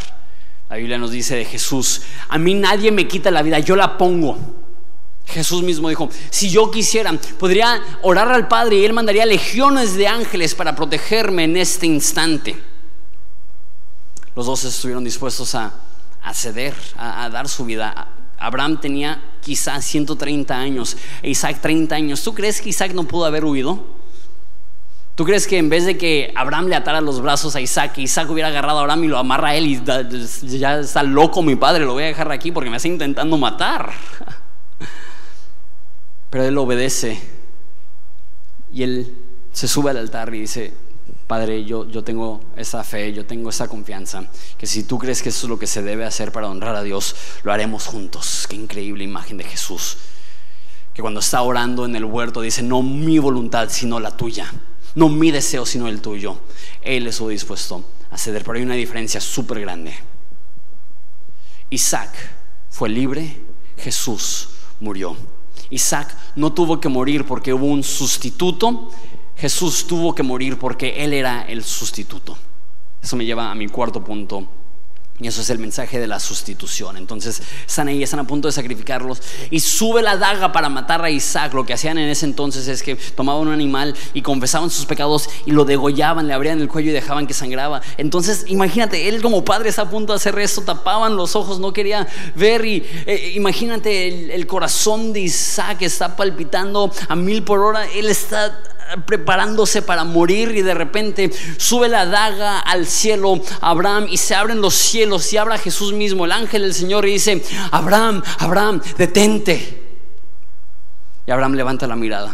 La 0.70 0.78
Biblia 0.78 0.98
nos 0.98 1.12
dice 1.12 1.36
de 1.36 1.46
Jesús, 1.46 2.02
a 2.30 2.38
mí 2.38 2.54
nadie 2.54 2.92
me 2.92 3.08
quita 3.08 3.30
la 3.30 3.44
vida, 3.44 3.60
yo 3.60 3.76
la 3.76 3.98
pongo. 3.98 4.38
Jesús 5.26 5.62
mismo 5.64 5.90
dijo, 5.90 6.10
si 6.30 6.50
yo 6.50 6.72
quisiera, 6.72 7.14
podría 7.38 7.82
orar 8.02 8.30
al 8.32 8.48
Padre 8.48 8.78
y 8.78 8.86
Él 8.86 8.94
mandaría 8.94 9.26
legiones 9.26 9.96
de 9.96 10.08
ángeles 10.08 10.56
para 10.56 10.76
protegerme 10.76 11.44
en 11.44 11.58
este 11.58 11.86
instante. 11.86 12.58
Los 14.36 14.46
dos 14.46 14.64
estuvieron 14.64 15.04
dispuestos 15.04 15.56
a, 15.56 15.74
ceder, 16.34 16.74
a, 16.98 17.26
a 17.26 17.30
dar 17.30 17.50
su 17.50 17.66
vida. 17.66 18.08
Abraham 18.40 18.80
tenía 18.80 19.22
quizás 19.42 19.86
130 19.86 20.58
años 20.58 20.98
Isaac 21.22 21.60
30 21.62 21.96
años. 21.96 22.24
¿Tú 22.24 22.34
crees 22.34 22.62
que 22.62 22.70
Isaac 22.70 22.94
no 22.94 23.04
pudo 23.04 23.26
haber 23.26 23.44
huido? 23.44 24.01
¿Tú 25.16 25.26
crees 25.26 25.46
que 25.46 25.58
en 25.58 25.70
vez 25.70 25.86
de 25.86 25.98
que 25.98 26.32
Abraham 26.36 26.68
le 26.68 26.76
atara 26.76 27.02
los 27.02 27.22
brazos 27.22 27.56
a 27.56 27.62
Isaac, 27.62 27.98
Isaac 27.98 28.30
hubiera 28.30 28.48
agarrado 28.48 28.80
a 28.80 28.82
Abraham 28.82 29.04
y 29.04 29.08
lo 29.08 29.18
amarra 29.18 29.50
a 29.50 29.56
él 29.56 29.68
y 29.68 30.58
ya 30.58 30.80
está 30.80 31.04
loco 31.04 31.44
mi 31.44 31.56
padre, 31.56 31.86
lo 31.86 31.94
voy 31.94 32.04
a 32.04 32.08
dejar 32.08 32.32
aquí 32.32 32.52
porque 32.52 32.70
me 32.70 32.78
está 32.78 32.88
intentando 32.88 33.38
matar? 33.38 33.92
Pero 36.30 36.46
él 36.46 36.58
obedece 36.58 37.22
y 38.74 38.84
él 38.84 39.18
se 39.52 39.68
sube 39.68 39.92
al 39.92 39.98
altar 39.98 40.34
y 40.34 40.40
dice, 40.40 40.74
Padre, 41.28 41.64
yo, 41.64 41.88
yo 41.88 42.04
tengo 42.04 42.42
esa 42.58 42.84
fe, 42.84 43.14
yo 43.14 43.26
tengo 43.26 43.50
esa 43.50 43.68
confianza, 43.68 44.26
que 44.58 44.68
si 44.68 44.84
tú 44.84 44.98
crees 44.98 45.22
que 45.22 45.30
eso 45.30 45.46
es 45.46 45.50
lo 45.50 45.58
que 45.58 45.66
se 45.66 45.82
debe 45.82 46.04
hacer 46.04 46.34
para 46.34 46.50
honrar 46.50 46.76
a 46.76 46.84
Dios, 46.84 47.16
lo 47.44 47.54
haremos 47.54 47.86
juntos. 47.86 48.48
Qué 48.50 48.58
increíble 48.58 49.06
imagen 49.06 49.38
de 49.38 49.46
Jesús, 49.46 49.98
que 50.94 51.02
cuando 51.02 51.22
está 51.22 51.42
orando 51.42 51.86
en 51.86 51.96
el 51.96 52.04
huerto 52.04 52.42
dice, 52.42 52.64
no 52.64 52.82
mi 52.82 53.18
voluntad, 53.18 53.70
sino 53.70 54.00
la 54.02 54.12
tuya. 54.18 54.52
No 54.96 55.10
mi 55.10 55.32
deseo, 55.32 55.66
sino 55.66 55.88
el 55.88 56.02
tuyo. 56.02 56.40
Él 56.82 57.08
estuvo 57.08 57.30
dispuesto 57.30 57.84
a 58.10 58.18
ceder, 58.18 58.44
pero 58.44 58.58
hay 58.58 58.64
una 58.64 58.76
diferencia 58.76 59.22
súper 59.22 59.62
grande. 59.62 59.94
Isaac 61.70 62.12
fue 62.70 62.90
libre, 62.90 63.42
Jesús 63.78 64.50
murió. 64.80 65.16
Isaac 65.70 66.16
no 66.36 66.52
tuvo 66.52 66.80
que 66.80 66.90
morir 66.90 67.26
porque 67.26 67.54
hubo 67.54 67.66
un 67.68 67.84
sustituto, 67.84 68.92
Jesús 69.38 69.88
tuvo 69.88 70.14
que 70.14 70.24
morir 70.24 70.58
porque 70.60 71.04
Él 71.04 71.14
era 71.14 71.44
el 71.44 71.64
sustituto. 71.64 72.38
Eso 73.02 73.16
me 73.16 73.26
lleva 73.26 73.50
a 73.50 73.56
mi 73.56 73.68
cuarto 73.68 74.04
punto 74.04 74.48
Y 75.22 75.28
eso 75.28 75.42
es 75.42 75.50
el 75.52 75.60
mensaje 75.60 76.00
de 76.00 76.08
la 76.08 76.20
sustitución. 76.20 76.98
Entonces 76.98 77.42
están 77.68 77.88
ahí, 77.88 78.02
están 78.02 78.20
a 78.20 78.24
punto 78.26 78.48
de 78.48 78.52
sacrificarlos. 78.52 79.22
Y 79.52 79.60
sube 79.60 80.02
la 80.02 80.18
daga 80.18 80.52
para 80.52 80.68
matar 80.68 81.04
a 81.04 81.12
Isaac. 81.12 81.54
Lo 81.54 81.64
que 81.66 81.74
hacían 81.74 81.98
en 82.00 82.10
ese 82.10 82.26
entonces 82.26 82.68
es 82.68 82.82
que 82.82 82.96
tomaban 82.96 83.48
un 83.48 83.54
animal 83.54 83.96
y 84.14 84.24
confesaban 84.24 84.70
sus 84.70 84.86
pecados 84.86 85.30
y 85.46 85.52
lo 85.52 85.64
degollaban, 85.64 86.28
le 86.28 86.34
abrían 86.34 86.60
el 86.60 86.68
cuello 86.68 86.90
y 86.90 86.94
dejaban 86.94 87.28
que 87.28 87.34
sangraba. 87.34 87.82
Entonces 87.98 88.46
imagínate, 88.48 89.08
él 89.08 89.22
como 89.22 89.46
padre 89.46 89.70
está 89.70 89.84
a 89.84 89.90
punto 89.90 90.14
de 90.14 90.18
hacer 90.18 90.38
esto, 90.40 90.62
tapaban 90.62 91.16
los 91.16 91.36
ojos, 91.36 91.60
no 91.60 91.72
quería 91.72 92.08
ver. 92.36 92.66
Y 92.66 92.84
eh, 93.06 93.34
imagínate, 93.36 94.08
el, 94.08 94.32
el 94.32 94.48
corazón 94.48 95.14
de 95.14 95.22
Isaac 95.22 95.84
está 95.84 96.16
palpitando 96.16 96.92
a 97.08 97.16
mil 97.16 97.44
por 97.44 97.60
hora. 97.60 97.86
Él 97.92 98.10
está 98.10 98.60
preparándose 99.06 99.82
para 99.82 100.04
morir 100.04 100.52
y 100.56 100.62
de 100.62 100.74
repente 100.74 101.32
sube 101.58 101.88
la 101.88 102.06
daga 102.06 102.60
al 102.60 102.86
cielo 102.86 103.42
Abraham 103.62 104.08
y 104.10 104.18
se 104.18 104.36
abren 104.36 104.62
los 104.62 104.74
cielos 104.74 105.32
y 105.34 105.38
habla 105.38 105.58
Jesús 105.58 105.94
mismo, 105.94 106.26
el 106.26 106.32
ángel 106.32 106.64
del 106.64 106.74
Señor 106.74 107.08
y 107.08 107.14
dice, 107.14 107.44
Abraham, 107.72 108.22
Abraham, 108.40 108.82
detente. 108.98 109.80
Y 111.26 111.32
Abraham 111.32 111.54
levanta 111.54 111.88
la 111.88 111.96
mirada 111.96 112.34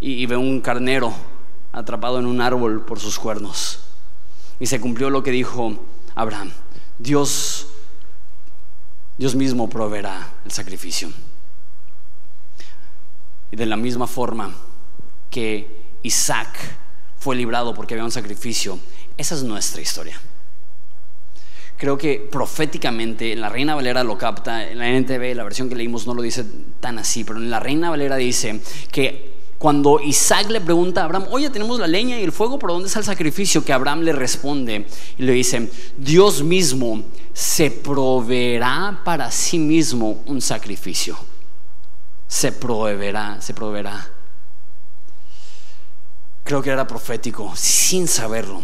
y, 0.00 0.12
y 0.12 0.26
ve 0.26 0.36
un 0.36 0.60
carnero 0.60 1.14
atrapado 1.72 2.18
en 2.18 2.26
un 2.26 2.40
árbol 2.40 2.84
por 2.84 3.00
sus 3.00 3.18
cuernos. 3.18 3.80
Y 4.58 4.66
se 4.66 4.80
cumplió 4.80 5.10
lo 5.10 5.22
que 5.22 5.30
dijo 5.30 5.78
Abraham, 6.14 6.50
Dios, 6.98 7.68
Dios 9.18 9.34
mismo 9.34 9.68
proveerá 9.68 10.32
el 10.44 10.50
sacrificio. 10.50 11.10
Y 13.50 13.56
de 13.56 13.66
la 13.66 13.76
misma 13.76 14.06
forma, 14.06 14.54
que 15.30 15.84
Isaac 16.02 16.56
fue 17.18 17.36
librado 17.36 17.74
porque 17.74 17.94
había 17.94 18.04
un 18.04 18.12
sacrificio. 18.12 18.78
Esa 19.16 19.34
es 19.34 19.42
nuestra 19.42 19.80
historia. 19.80 20.20
Creo 21.76 21.98
que 21.98 22.26
proféticamente 22.30 23.32
en 23.32 23.40
la 23.40 23.48
Reina 23.50 23.74
Valera 23.74 24.02
lo 24.02 24.16
capta, 24.16 24.70
en 24.70 24.78
la 24.78 24.88
NTV, 24.88 25.34
la 25.34 25.44
versión 25.44 25.68
que 25.68 25.74
leímos 25.74 26.06
no 26.06 26.14
lo 26.14 26.22
dice 26.22 26.44
tan 26.80 26.98
así, 26.98 27.22
pero 27.24 27.38
en 27.38 27.50
la 27.50 27.60
Reina 27.60 27.90
Valera 27.90 28.16
dice 28.16 28.60
que 28.90 29.36
cuando 29.58 30.00
Isaac 30.00 30.48
le 30.50 30.60
pregunta 30.60 31.02
a 31.02 31.04
Abraham, 31.04 31.26
oye, 31.30 31.50
tenemos 31.50 31.78
la 31.78 31.86
leña 31.86 32.18
y 32.18 32.24
el 32.24 32.32
fuego, 32.32 32.58
¿por 32.58 32.70
dónde 32.70 32.86
está 32.86 33.00
el 33.00 33.04
sacrificio? 33.04 33.64
Que 33.64 33.72
Abraham 33.72 34.02
le 34.02 34.12
responde 34.12 34.86
y 35.18 35.22
le 35.22 35.32
dice, 35.32 35.70
Dios 35.98 36.42
mismo 36.42 37.02
se 37.32 37.70
proveerá 37.70 39.00
para 39.04 39.30
sí 39.30 39.58
mismo 39.58 40.22
un 40.26 40.40
sacrificio. 40.40 41.18
Se 42.28 42.52
proveerá, 42.52 43.40
se 43.40 43.52
proveerá 43.52 44.15
creo 46.46 46.62
que 46.62 46.70
era 46.70 46.86
profético, 46.86 47.52
sin 47.56 48.08
saberlo, 48.08 48.62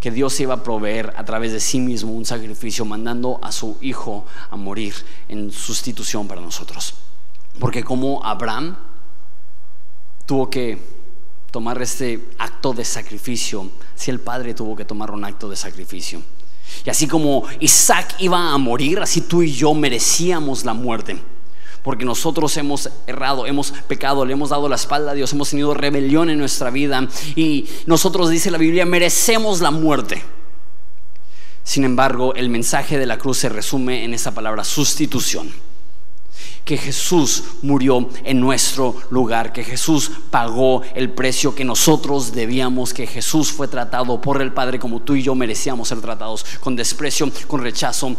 que 0.00 0.10
Dios 0.10 0.38
iba 0.40 0.54
a 0.54 0.62
proveer 0.62 1.14
a 1.16 1.24
través 1.24 1.52
de 1.52 1.60
sí 1.60 1.80
mismo 1.80 2.12
un 2.12 2.26
sacrificio, 2.26 2.84
mandando 2.84 3.38
a 3.42 3.52
su 3.52 3.78
hijo 3.80 4.26
a 4.50 4.56
morir 4.56 4.92
en 5.28 5.50
sustitución 5.50 6.28
para 6.28 6.42
nosotros. 6.42 6.94
Porque 7.58 7.82
como 7.84 8.22
Abraham 8.24 8.76
tuvo 10.26 10.50
que 10.50 10.78
tomar 11.52 11.80
este 11.80 12.28
acto 12.38 12.74
de 12.74 12.84
sacrificio, 12.84 13.70
si 13.94 14.10
el 14.10 14.18
padre 14.18 14.52
tuvo 14.52 14.74
que 14.74 14.84
tomar 14.84 15.12
un 15.12 15.24
acto 15.24 15.48
de 15.48 15.56
sacrificio. 15.56 16.20
Y 16.84 16.90
así 16.90 17.06
como 17.06 17.44
Isaac 17.60 18.16
iba 18.18 18.52
a 18.52 18.58
morir, 18.58 18.98
así 18.98 19.20
tú 19.20 19.42
y 19.42 19.52
yo 19.52 19.72
merecíamos 19.74 20.64
la 20.64 20.74
muerte 20.74 21.22
porque 21.84 22.06
nosotros 22.06 22.56
hemos 22.56 22.88
errado, 23.06 23.46
hemos 23.46 23.70
pecado, 23.70 24.24
le 24.24 24.32
hemos 24.32 24.48
dado 24.48 24.70
la 24.70 24.76
espalda 24.76 25.10
a 25.10 25.14
Dios, 25.14 25.34
hemos 25.34 25.50
tenido 25.50 25.74
rebelión 25.74 26.30
en 26.30 26.38
nuestra 26.38 26.70
vida 26.70 27.06
y 27.36 27.68
nosotros, 27.84 28.30
dice 28.30 28.50
la 28.50 28.56
Biblia, 28.56 28.86
merecemos 28.86 29.60
la 29.60 29.70
muerte. 29.70 30.22
Sin 31.62 31.84
embargo, 31.84 32.34
el 32.34 32.48
mensaje 32.48 32.98
de 32.98 33.04
la 33.04 33.18
cruz 33.18 33.36
se 33.36 33.50
resume 33.50 34.02
en 34.02 34.14
esa 34.14 34.34
palabra 34.34 34.64
sustitución. 34.64 35.52
Que 36.64 36.78
Jesús 36.78 37.44
murió 37.60 38.08
en 38.24 38.40
nuestro 38.40 38.96
lugar, 39.10 39.52
que 39.52 39.62
Jesús 39.62 40.10
pagó 40.30 40.80
el 40.94 41.10
precio 41.10 41.54
que 41.54 41.66
nosotros 41.66 42.32
debíamos, 42.32 42.94
que 42.94 43.06
Jesús 43.06 43.52
fue 43.52 43.68
tratado 43.68 44.22
por 44.22 44.40
el 44.40 44.54
Padre 44.54 44.78
como 44.78 45.00
tú 45.00 45.16
y 45.16 45.22
yo 45.22 45.34
merecíamos 45.34 45.88
ser 45.88 46.00
tratados, 46.00 46.46
con 46.60 46.76
desprecio, 46.76 47.30
con 47.46 47.60
rechazo 47.60 48.16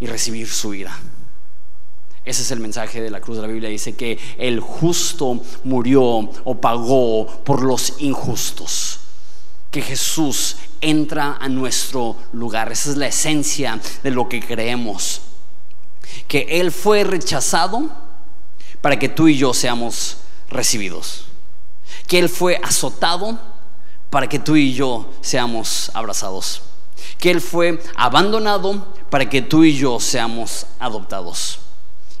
y 0.00 0.06
recibir 0.06 0.48
su 0.48 0.72
ira. 0.72 0.98
Ese 2.26 2.42
es 2.42 2.50
el 2.50 2.58
mensaje 2.58 3.00
de 3.00 3.08
la 3.08 3.20
cruz 3.20 3.36
de 3.36 3.42
la 3.42 3.48
Biblia. 3.48 3.70
Dice 3.70 3.94
que 3.94 4.18
el 4.36 4.58
justo 4.58 5.40
murió 5.62 6.28
o 6.42 6.60
pagó 6.60 7.24
por 7.44 7.62
los 7.62 7.94
injustos. 7.98 8.98
Que 9.70 9.80
Jesús 9.80 10.56
entra 10.80 11.38
a 11.40 11.48
nuestro 11.48 12.16
lugar. 12.32 12.72
Esa 12.72 12.90
es 12.90 12.96
la 12.96 13.06
esencia 13.06 13.80
de 14.02 14.10
lo 14.10 14.28
que 14.28 14.40
creemos. 14.40 15.20
Que 16.26 16.46
Él 16.60 16.72
fue 16.72 17.04
rechazado 17.04 17.88
para 18.80 18.98
que 18.98 19.08
tú 19.08 19.28
y 19.28 19.36
yo 19.36 19.54
seamos 19.54 20.16
recibidos. 20.50 21.26
Que 22.08 22.18
Él 22.18 22.28
fue 22.28 22.58
azotado 22.60 23.38
para 24.10 24.28
que 24.28 24.40
tú 24.40 24.56
y 24.56 24.74
yo 24.74 25.12
seamos 25.20 25.92
abrazados. 25.94 26.62
Que 27.18 27.30
Él 27.30 27.40
fue 27.40 27.80
abandonado 27.94 28.84
para 29.10 29.30
que 29.30 29.42
tú 29.42 29.62
y 29.62 29.76
yo 29.76 30.00
seamos 30.00 30.66
adoptados 30.80 31.60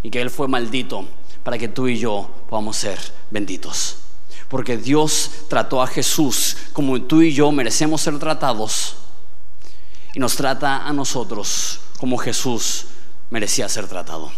y 0.06 0.10
que 0.10 0.20
Él 0.20 0.30
fue 0.30 0.46
maldito 0.46 1.04
para 1.42 1.58
que 1.58 1.66
tú 1.66 1.88
y 1.88 1.98
yo 1.98 2.30
podamos 2.48 2.76
ser 2.76 2.96
benditos. 3.28 3.96
Porque 4.48 4.76
Dios 4.76 5.32
trató 5.48 5.82
a 5.82 5.88
Jesús 5.88 6.56
como 6.72 7.02
tú 7.02 7.22
y 7.22 7.32
yo 7.32 7.50
merecemos 7.50 8.02
ser 8.02 8.16
tratados 8.20 8.98
y 10.14 10.20
nos 10.20 10.36
trata 10.36 10.86
a 10.86 10.92
nosotros 10.92 11.80
como 11.98 12.18
Jesús 12.18 12.86
merecía 13.30 13.68
ser 13.68 13.88
tratado. 13.88 14.30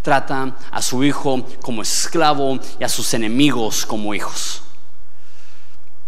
Trata 0.00 0.56
a 0.70 0.80
su 0.80 1.04
hijo 1.04 1.44
como 1.60 1.82
esclavo 1.82 2.58
y 2.80 2.84
a 2.84 2.88
sus 2.88 3.12
enemigos 3.12 3.84
como 3.84 4.14
hijos. 4.14 4.62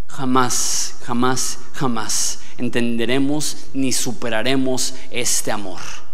Jamás, 0.09 0.95
jamás, 1.05 1.59
jamás 1.75 2.39
entenderemos 2.57 3.59
ni 3.75 3.93
superaremos 3.93 4.95
este 5.11 5.53
amor 5.53 6.06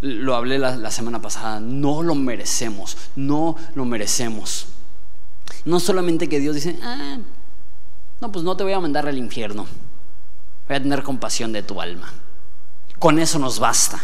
lo 0.00 0.34
hablé 0.36 0.58
la, 0.58 0.90
semana 0.90 1.20
pasada, 1.20 1.60
no 1.60 2.02
lo 2.02 2.14
merecemos, 2.14 2.96
no 3.16 3.56
lo 3.74 3.84
merecemos. 3.84 4.68
No 5.64 5.80
solamente 5.80 6.28
que 6.28 6.40
Dios 6.40 6.54
dice, 6.54 6.78
ah, 6.82 7.18
no, 8.20 8.32
pues 8.32 8.44
no 8.44 8.56
te 8.56 8.64
voy 8.64 8.72
a 8.72 8.80
mandar 8.80 9.08
al 9.08 9.18
infierno, 9.18 9.66
voy 10.68 10.76
a 10.76 10.82
tener 10.82 11.02
compasión 11.02 11.52
de 11.52 11.62
tu 11.62 11.80
alma. 11.80 12.12
Con 12.98 13.18
eso 13.18 13.38
nos 13.38 13.58
basta. 13.58 14.00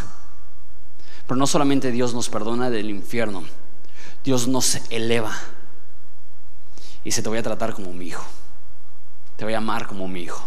Pero 1.27 1.37
no 1.37 1.47
solamente 1.47 1.91
Dios 1.91 2.13
nos 2.13 2.29
perdona 2.29 2.69
del 2.69 2.89
infierno, 2.89 3.43
Dios 4.23 4.47
nos 4.47 4.75
eleva 4.91 5.31
y 7.03 7.11
se 7.11 7.23
te 7.23 7.29
voy 7.29 7.39
a 7.39 7.43
tratar 7.43 7.73
como 7.73 7.93
mi 7.93 8.07
hijo, 8.07 8.25
te 9.35 9.43
voy 9.43 9.55
a 9.55 9.57
amar 9.57 9.87
como 9.87 10.07
mi 10.07 10.21
hijo, 10.21 10.45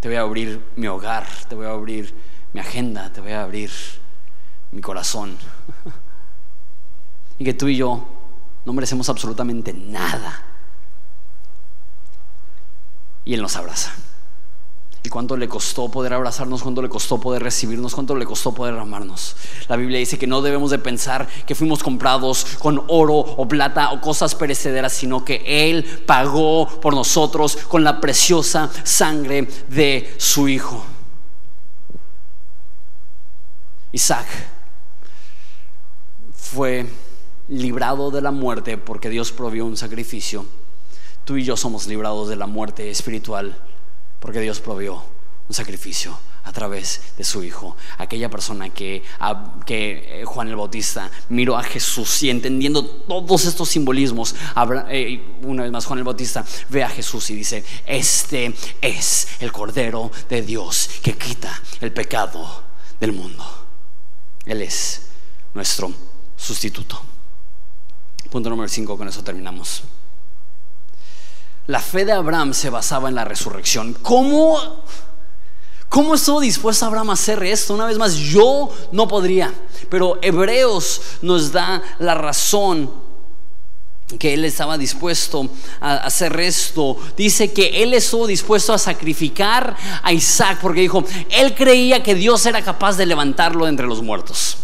te 0.00 0.08
voy 0.08 0.16
a 0.16 0.22
abrir 0.22 0.64
mi 0.74 0.88
hogar, 0.88 1.26
te 1.48 1.54
voy 1.54 1.66
a 1.66 1.70
abrir 1.70 2.14
mi 2.52 2.60
agenda, 2.60 3.12
te 3.12 3.20
voy 3.20 3.32
a 3.32 3.42
abrir 3.42 3.70
mi 4.76 4.82
corazón. 4.82 5.38
y 7.38 7.44
que 7.44 7.54
tú 7.54 7.66
y 7.66 7.76
yo 7.76 8.04
no 8.66 8.74
merecemos 8.74 9.08
absolutamente 9.08 9.72
nada. 9.72 10.42
Y 13.24 13.32
Él 13.34 13.40
nos 13.40 13.56
abraza. 13.56 13.92
¿Y 15.02 15.08
cuánto 15.08 15.36
le 15.36 15.48
costó 15.48 15.88
poder 15.88 16.12
abrazarnos? 16.12 16.62
¿Cuánto 16.62 16.82
le 16.82 16.90
costó 16.90 17.18
poder 17.18 17.42
recibirnos? 17.42 17.94
¿Cuánto 17.94 18.14
le 18.16 18.26
costó 18.26 18.52
poder 18.52 18.76
amarnos? 18.76 19.36
La 19.68 19.76
Biblia 19.76 19.98
dice 19.98 20.18
que 20.18 20.26
no 20.26 20.42
debemos 20.42 20.70
de 20.70 20.78
pensar 20.78 21.26
que 21.46 21.54
fuimos 21.54 21.82
comprados 21.82 22.44
con 22.58 22.84
oro 22.88 23.14
o 23.14 23.48
plata 23.48 23.92
o 23.92 24.00
cosas 24.00 24.34
perecederas, 24.34 24.92
sino 24.92 25.24
que 25.24 25.42
Él 25.46 25.84
pagó 26.06 26.68
por 26.80 26.94
nosotros 26.94 27.56
con 27.56 27.82
la 27.82 28.00
preciosa 28.00 28.68
sangre 28.84 29.48
de 29.68 30.14
su 30.18 30.48
Hijo. 30.48 30.84
Isaac 33.92 34.26
fue 36.46 36.86
librado 37.48 38.10
de 38.10 38.22
la 38.22 38.30
muerte 38.30 38.78
porque 38.78 39.10
Dios 39.10 39.32
provió 39.32 39.66
un 39.66 39.76
sacrificio. 39.76 40.46
Tú 41.24 41.36
y 41.36 41.44
yo 41.44 41.56
somos 41.56 41.86
librados 41.86 42.28
de 42.28 42.36
la 42.36 42.46
muerte 42.46 42.90
espiritual 42.90 43.58
porque 44.20 44.40
Dios 44.40 44.60
provió 44.60 45.02
un 45.48 45.54
sacrificio 45.54 46.16
a 46.44 46.52
través 46.52 47.00
de 47.18 47.24
su 47.24 47.42
Hijo. 47.42 47.76
Aquella 47.98 48.30
persona 48.30 48.68
que, 48.68 49.02
que 49.64 50.20
eh, 50.20 50.24
Juan 50.24 50.48
el 50.48 50.56
Bautista 50.56 51.10
miró 51.28 51.56
a 51.56 51.62
Jesús 51.64 52.22
y 52.22 52.30
entendiendo 52.30 52.84
todos 52.84 53.44
estos 53.44 53.68
simbolismos, 53.68 54.34
eh, 54.88 55.20
una 55.42 55.64
vez 55.64 55.72
más 55.72 55.86
Juan 55.86 55.98
el 55.98 56.04
Bautista 56.04 56.44
ve 56.68 56.84
a 56.84 56.88
Jesús 56.88 57.30
y 57.30 57.34
dice, 57.34 57.64
este 57.84 58.54
es 58.80 59.28
el 59.40 59.50
Cordero 59.50 60.10
de 60.28 60.42
Dios 60.42 60.90
que 61.02 61.14
quita 61.14 61.60
el 61.80 61.92
pecado 61.92 62.62
del 63.00 63.12
mundo. 63.12 63.44
Él 64.44 64.62
es 64.62 65.02
nuestro 65.52 65.92
sustituto. 66.46 67.00
Punto 68.30 68.48
número 68.50 68.68
5, 68.68 68.96
con 68.96 69.08
eso 69.08 69.22
terminamos. 69.22 69.82
La 71.66 71.80
fe 71.80 72.04
de 72.04 72.12
Abraham 72.12 72.54
se 72.54 72.70
basaba 72.70 73.08
en 73.08 73.16
la 73.16 73.24
resurrección. 73.24 73.94
¿Cómo, 74.02 74.84
¿Cómo 75.88 76.14
estuvo 76.14 76.40
dispuesto 76.40 76.86
Abraham 76.86 77.10
a 77.10 77.14
hacer 77.14 77.42
esto? 77.42 77.74
Una 77.74 77.86
vez 77.86 77.98
más, 77.98 78.14
yo 78.14 78.70
no 78.92 79.08
podría, 79.08 79.52
pero 79.88 80.18
Hebreos 80.22 81.00
nos 81.22 81.50
da 81.50 81.82
la 81.98 82.14
razón 82.14 82.90
que 84.20 84.34
él 84.34 84.44
estaba 84.44 84.78
dispuesto 84.78 85.48
a 85.80 85.96
hacer 85.96 86.38
esto. 86.38 86.96
Dice 87.16 87.52
que 87.52 87.82
él 87.82 87.92
estuvo 87.94 88.28
dispuesto 88.28 88.72
a 88.72 88.78
sacrificar 88.78 89.76
a 90.02 90.12
Isaac 90.12 90.58
porque 90.62 90.82
dijo, 90.82 91.04
él 91.30 91.56
creía 91.56 92.04
que 92.04 92.14
Dios 92.14 92.46
era 92.46 92.62
capaz 92.62 92.96
de 92.96 93.06
levantarlo 93.06 93.66
entre 93.66 93.86
los 93.86 94.02
muertos. 94.02 94.58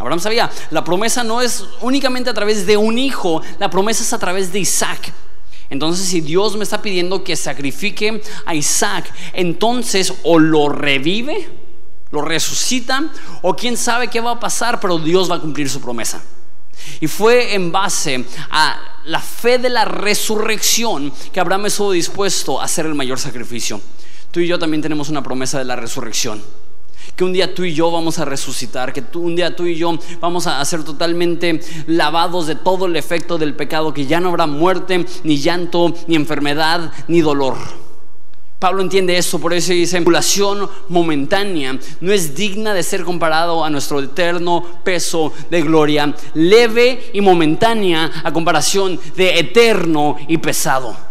Abraham 0.00 0.18
sabía, 0.18 0.50
la 0.70 0.82
promesa 0.82 1.22
no 1.22 1.42
es 1.42 1.62
únicamente 1.82 2.30
a 2.30 2.34
través 2.34 2.64
de 2.64 2.78
un 2.78 2.98
hijo, 2.98 3.42
la 3.58 3.68
promesa 3.68 4.02
es 4.02 4.10
a 4.14 4.18
través 4.18 4.50
de 4.50 4.58
Isaac. 4.58 5.12
Entonces, 5.68 6.08
si 6.08 6.22
Dios 6.22 6.56
me 6.56 6.64
está 6.64 6.80
pidiendo 6.80 7.22
que 7.22 7.36
sacrifique 7.36 8.22
a 8.46 8.54
Isaac, 8.54 9.12
entonces 9.34 10.14
o 10.22 10.38
lo 10.38 10.70
revive, 10.70 11.50
lo 12.12 12.22
resucita, 12.22 13.04
o 13.42 13.54
quién 13.54 13.76
sabe 13.76 14.08
qué 14.08 14.20
va 14.20 14.32
a 14.32 14.40
pasar, 14.40 14.80
pero 14.80 14.98
Dios 14.98 15.30
va 15.30 15.34
a 15.34 15.40
cumplir 15.40 15.68
su 15.68 15.82
promesa. 15.82 16.22
Y 16.98 17.06
fue 17.06 17.54
en 17.54 17.70
base 17.70 18.24
a 18.50 18.80
la 19.04 19.20
fe 19.20 19.58
de 19.58 19.68
la 19.68 19.84
resurrección 19.84 21.12
que 21.30 21.40
Abraham 21.40 21.66
estuvo 21.66 21.92
dispuesto 21.92 22.58
a 22.58 22.64
hacer 22.64 22.86
el 22.86 22.94
mayor 22.94 23.18
sacrificio. 23.18 23.82
Tú 24.30 24.40
y 24.40 24.46
yo 24.46 24.58
también 24.58 24.80
tenemos 24.80 25.10
una 25.10 25.22
promesa 25.22 25.58
de 25.58 25.66
la 25.66 25.76
resurrección 25.76 26.42
que 27.20 27.24
un 27.24 27.34
día 27.34 27.54
tú 27.54 27.64
y 27.64 27.74
yo 27.74 27.90
vamos 27.90 28.18
a 28.18 28.24
resucitar, 28.24 28.94
que 28.94 29.04
un 29.18 29.36
día 29.36 29.54
tú 29.54 29.66
y 29.66 29.74
yo 29.74 29.92
vamos 30.22 30.46
a 30.46 30.64
ser 30.64 30.84
totalmente 30.84 31.60
lavados 31.86 32.46
de 32.46 32.54
todo 32.54 32.86
el 32.86 32.96
efecto 32.96 33.36
del 33.36 33.54
pecado, 33.54 33.92
que 33.92 34.06
ya 34.06 34.20
no 34.20 34.30
habrá 34.30 34.46
muerte, 34.46 35.04
ni 35.22 35.36
llanto, 35.36 35.92
ni 36.06 36.16
enfermedad, 36.16 36.90
ni 37.08 37.20
dolor. 37.20 37.58
Pablo 38.58 38.80
entiende 38.80 39.18
eso, 39.18 39.38
por 39.38 39.52
eso 39.52 39.74
dice, 39.74 39.98
emulación 39.98 40.66
momentánea 40.88 41.78
no 42.00 42.10
es 42.10 42.34
digna 42.34 42.72
de 42.72 42.82
ser 42.82 43.04
comparado 43.04 43.66
a 43.66 43.68
nuestro 43.68 44.00
eterno 44.00 44.64
peso 44.82 45.34
de 45.50 45.60
gloria, 45.60 46.14
leve 46.32 47.10
y 47.12 47.20
momentánea 47.20 48.10
a 48.24 48.32
comparación 48.32 48.98
de 49.14 49.40
eterno 49.40 50.16
y 50.26 50.38
pesado. 50.38 51.09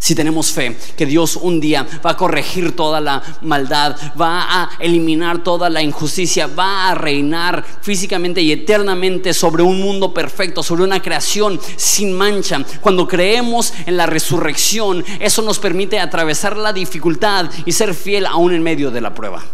Si 0.00 0.14
tenemos 0.14 0.52
fe 0.52 0.76
que 0.96 1.06
Dios 1.06 1.34
un 1.34 1.58
día 1.58 1.84
va 2.06 2.12
a 2.12 2.16
corregir 2.16 2.76
toda 2.76 3.00
la 3.00 3.20
maldad, 3.42 3.96
va 4.18 4.62
a 4.62 4.70
eliminar 4.78 5.42
toda 5.42 5.68
la 5.68 5.82
injusticia, 5.82 6.46
va 6.46 6.88
a 6.90 6.94
reinar 6.94 7.64
físicamente 7.82 8.40
y 8.40 8.52
eternamente 8.52 9.34
sobre 9.34 9.64
un 9.64 9.80
mundo 9.80 10.14
perfecto, 10.14 10.62
sobre 10.62 10.84
una 10.84 11.02
creación 11.02 11.60
sin 11.76 12.12
mancha. 12.12 12.64
Cuando 12.80 13.08
creemos 13.08 13.74
en 13.86 13.96
la 13.96 14.06
resurrección, 14.06 15.04
eso 15.18 15.42
nos 15.42 15.58
permite 15.58 15.98
atravesar 15.98 16.56
la 16.56 16.72
dificultad 16.72 17.50
y 17.66 17.72
ser 17.72 17.92
fiel 17.92 18.26
aún 18.26 18.54
en 18.54 18.62
medio 18.62 18.92
de 18.92 19.00
la 19.00 19.12
prueba. 19.12 19.44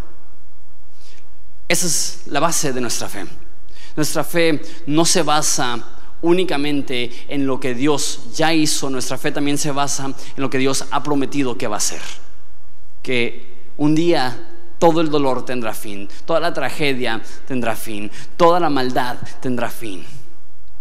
Esa 1.66 1.86
es 1.86 2.20
la 2.26 2.40
base 2.40 2.74
de 2.74 2.82
nuestra 2.82 3.08
fe. 3.08 3.24
Nuestra 3.96 4.24
fe 4.24 4.60
no 4.86 5.06
se 5.06 5.22
basa 5.22 5.93
únicamente 6.24 7.10
en 7.28 7.46
lo 7.46 7.60
que 7.60 7.74
Dios 7.74 8.30
ya 8.34 8.52
hizo, 8.54 8.88
nuestra 8.88 9.18
fe 9.18 9.30
también 9.30 9.58
se 9.58 9.70
basa 9.70 10.06
en 10.06 10.14
lo 10.36 10.48
que 10.48 10.58
Dios 10.58 10.86
ha 10.90 11.02
prometido 11.02 11.56
que 11.56 11.68
va 11.68 11.76
a 11.76 11.78
hacer. 11.78 12.00
Que 13.02 13.54
un 13.76 13.94
día 13.94 14.48
todo 14.78 15.02
el 15.02 15.10
dolor 15.10 15.44
tendrá 15.44 15.74
fin, 15.74 16.08
toda 16.24 16.40
la 16.40 16.54
tragedia 16.54 17.22
tendrá 17.46 17.76
fin, 17.76 18.10
toda 18.36 18.58
la 18.58 18.70
maldad 18.70 19.18
tendrá 19.40 19.68
fin. 19.68 20.02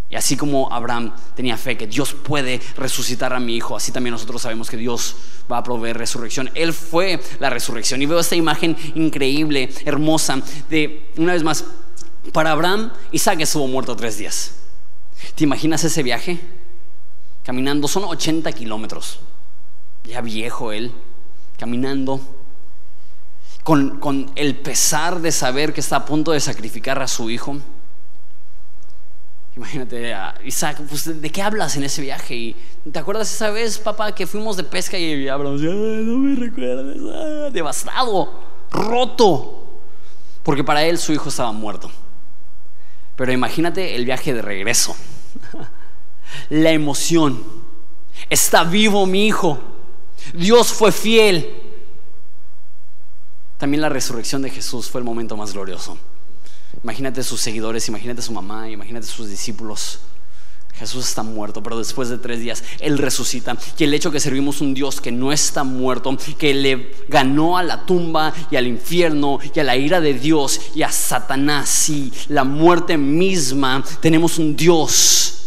Y 0.09 0.15
así 0.15 0.37
como 0.37 0.71
Abraham 0.71 1.11
tenía 1.35 1.57
fe 1.57 1.75
que 1.75 1.87
Dios 1.87 2.13
puede 2.13 2.61
resucitar 2.77 3.33
a 3.33 3.39
mi 3.39 3.55
hijo, 3.55 3.75
así 3.75 3.91
también 3.91 4.11
nosotros 4.11 4.43
sabemos 4.43 4.69
que 4.69 4.77
Dios 4.77 5.15
va 5.51 5.57
a 5.57 5.63
proveer 5.63 5.97
resurrección. 5.97 6.49
Él 6.53 6.71
fue 6.71 7.19
la 7.39 7.49
resurrección. 7.49 8.01
Y 8.01 8.05
veo 8.05 8.19
esta 8.19 8.35
imagen 8.35 8.77
increíble, 8.95 9.69
hermosa, 9.85 10.41
de, 10.69 11.09
una 11.17 11.33
vez 11.33 11.43
más, 11.43 11.65
para 12.31 12.51
Abraham, 12.51 12.93
Isaac 13.11 13.41
estuvo 13.41 13.67
muerto 13.67 13.95
tres 13.95 14.17
días. 14.17 14.53
¿Te 15.35 15.43
imaginas 15.43 15.83
ese 15.83 16.03
viaje? 16.03 16.39
Caminando, 17.43 17.87
son 17.87 18.03
80 18.05 18.51
kilómetros. 18.53 19.19
Ya 20.05 20.21
viejo 20.21 20.71
él, 20.71 20.91
caminando, 21.57 22.19
con, 23.63 23.99
con, 23.99 24.31
el 24.35 24.55
pesar 24.55 25.21
de 25.21 25.31
saber 25.31 25.73
que 25.73 25.79
está 25.79 25.97
a 25.97 26.05
punto 26.05 26.31
de 26.31 26.39
sacrificar 26.39 27.01
a 27.01 27.07
su 27.07 27.29
hijo. 27.29 27.57
Imagínate, 29.55 30.15
Isaac, 30.43 30.81
pues, 30.89 31.21
¿de 31.21 31.29
qué 31.29 31.41
hablas 31.41 31.77
en 31.77 31.83
ese 31.83 32.01
viaje? 32.01 32.35
Y, 32.35 32.55
¿Te 32.91 32.99
acuerdas 32.99 33.31
esa 33.31 33.49
vez, 33.51 33.77
papá, 33.77 34.13
que 34.13 34.27
fuimos 34.27 34.57
de 34.57 34.63
pesca 34.63 34.97
y 34.97 35.27
hablamos, 35.27 35.61
no 35.61 36.17
me 36.17 36.35
recuerdes, 36.35 36.97
ah, 37.13 37.49
devastado, 37.51 38.33
roto, 38.71 39.81
porque 40.43 40.63
para 40.63 40.83
él 40.83 40.97
su 40.97 41.13
hijo 41.13 41.29
estaba 41.29 41.51
muerto. 41.51 41.89
Pero 43.15 43.31
imagínate 43.31 43.95
el 43.95 44.05
viaje 44.05 44.33
de 44.33 44.41
regreso 44.41 44.95
la 46.49 46.71
emoción. 46.71 47.43
Está 48.29 48.63
vivo 48.63 49.05
mi 49.05 49.27
hijo. 49.27 49.59
Dios 50.33 50.71
fue 50.71 50.91
fiel. 50.91 51.49
También 53.57 53.81
la 53.81 53.89
resurrección 53.89 54.41
de 54.41 54.49
Jesús 54.49 54.89
fue 54.89 54.99
el 54.99 55.05
momento 55.05 55.37
más 55.37 55.53
glorioso. 55.53 55.97
Imagínate 56.83 57.23
sus 57.23 57.39
seguidores, 57.39 57.87
imagínate 57.87 58.21
su 58.21 58.33
mamá, 58.33 58.69
imagínate 58.69 59.05
sus 59.07 59.29
discípulos. 59.29 59.99
Jesús 60.73 61.07
está 61.07 61.21
muerto, 61.21 61.61
pero 61.61 61.77
después 61.77 62.09
de 62.09 62.17
tres 62.17 62.39
días 62.39 62.63
Él 62.79 62.97
resucita. 62.97 63.55
Y 63.77 63.83
el 63.83 63.93
hecho 63.93 64.11
que 64.11 64.19
servimos 64.19 64.59
un 64.59 64.73
Dios 64.73 64.99
que 64.99 65.11
no 65.11 65.31
está 65.31 65.63
muerto, 65.63 66.17
que 66.37 66.53
le 66.53 66.95
ganó 67.07 67.57
a 67.57 67.63
la 67.63 67.85
tumba 67.85 68.33
y 68.49 68.55
al 68.55 68.65
infierno 68.65 69.39
y 69.53 69.59
a 69.59 69.63
la 69.63 69.77
ira 69.77 70.01
de 70.01 70.15
Dios 70.15 70.59
y 70.73 70.81
a 70.81 70.91
Satanás 70.91 71.89
y 71.89 72.11
la 72.29 72.43
muerte 72.43 72.97
misma, 72.97 73.83
tenemos 74.01 74.39
un 74.39 74.55
Dios 74.55 75.42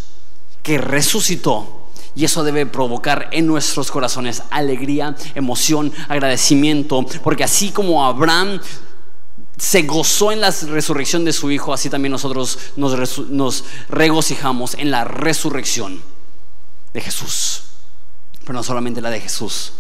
que 0.66 0.78
resucitó. 0.78 1.84
Y 2.16 2.24
eso 2.24 2.42
debe 2.42 2.66
provocar 2.66 3.28
en 3.30 3.46
nuestros 3.46 3.92
corazones 3.92 4.42
alegría, 4.50 5.14
emoción, 5.36 5.92
agradecimiento. 6.08 7.06
Porque 7.22 7.44
así 7.44 7.70
como 7.70 8.04
Abraham 8.04 8.60
se 9.56 9.82
gozó 9.82 10.32
en 10.32 10.40
la 10.40 10.50
resurrección 10.50 11.24
de 11.24 11.32
su 11.32 11.52
hijo, 11.52 11.72
así 11.72 11.88
también 11.88 12.10
nosotros 12.10 12.58
nos, 12.74 13.64
regocijamos 13.88 14.74
en 14.74 14.90
la 14.90 15.04
resurrección 15.04 16.02
de 16.92 17.00
Jesús. 17.00 17.62
Pero 18.40 18.54
no 18.54 18.64
solamente 18.64 19.00
la 19.00 19.10
de 19.10 19.20
Jesús. 19.20 19.74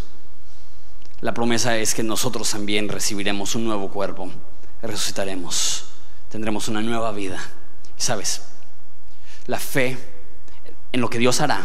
La 1.20 1.34
promesa 1.34 1.76
es 1.76 1.94
que 1.94 2.04
nosotros 2.04 2.48
también 2.48 2.88
recibiremos 2.88 3.56
un 3.56 3.64
nuevo 3.64 3.88
cuerpo, 3.88 4.30
resucitaremos, 4.82 5.86
tendremos 6.30 6.68
una 6.68 6.80
nueva 6.80 7.10
vida. 7.10 7.42
¿Sabes? 7.96 8.42
La 9.46 9.58
fe 9.58 10.15
en 10.92 11.00
lo 11.00 11.10
que 11.10 11.18
Dios 11.18 11.40
hará, 11.40 11.62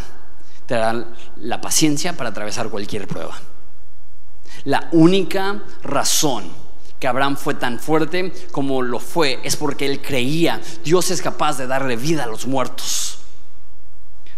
te 0.66 0.76
dará 0.76 1.06
la 1.38 1.62
paciencia 1.62 2.16
para 2.16 2.30
atravesar 2.30 2.70
cualquier 2.70 3.08
prueba. 3.08 3.38
La 4.64 4.90
única 4.92 5.64
razón 5.84 6.46
que 7.00 7.08
Abraham 7.08 7.36
fue 7.36 7.56
tan 7.56 7.80
fuerte 7.80 8.32
como 8.52 8.82
lo 8.82 9.00
fue 9.00 9.40
es 9.44 9.56
porque 9.56 9.88
él 9.88 10.02
creía, 10.02 10.62
Dios 10.84 11.10
es 11.10 11.22
capaz 11.22 11.58
de 11.58 11.66
darle 11.66 11.96
vida 11.96 12.24
a 12.24 12.28
los 12.28 12.46
muertos. 12.46 13.11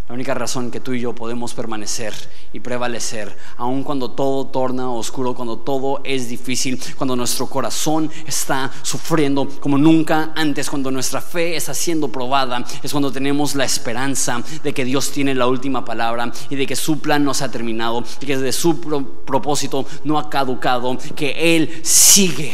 La 0.09 0.15
única 0.15 0.33
razón 0.33 0.69
que 0.69 0.81
tú 0.81 0.91
y 0.91 0.99
yo 0.99 1.15
podemos 1.15 1.53
permanecer 1.53 2.13
y 2.51 2.59
prevalecer, 2.59 3.37
aun 3.55 3.83
cuando 3.83 4.11
todo 4.11 4.47
torna 4.47 4.91
oscuro, 4.91 5.33
cuando 5.33 5.59
todo 5.59 6.01
es 6.03 6.27
difícil, 6.27 6.77
cuando 6.97 7.15
nuestro 7.15 7.47
corazón 7.47 8.11
está 8.27 8.69
sufriendo 8.81 9.47
como 9.61 9.77
nunca 9.77 10.33
antes, 10.35 10.69
cuando 10.69 10.91
nuestra 10.91 11.21
fe 11.21 11.55
está 11.55 11.73
siendo 11.73 12.09
probada, 12.09 12.65
es 12.83 12.91
cuando 12.91 13.13
tenemos 13.13 13.55
la 13.55 13.63
esperanza 13.63 14.43
de 14.61 14.73
que 14.73 14.83
Dios 14.83 15.09
tiene 15.09 15.33
la 15.35 15.47
última 15.47 15.85
palabra 15.85 16.33
y 16.49 16.57
de 16.57 16.67
que 16.67 16.75
su 16.75 16.99
plan 16.99 17.23
no 17.23 17.33
se 17.33 17.45
ha 17.45 17.51
terminado 17.51 18.03
y 18.19 18.25
que 18.25 18.37
de 18.37 18.51
su 18.51 18.81
propósito 19.25 19.85
no 20.03 20.19
ha 20.19 20.29
caducado, 20.29 20.97
que 21.15 21.55
Él 21.55 21.79
sigue 21.81 22.53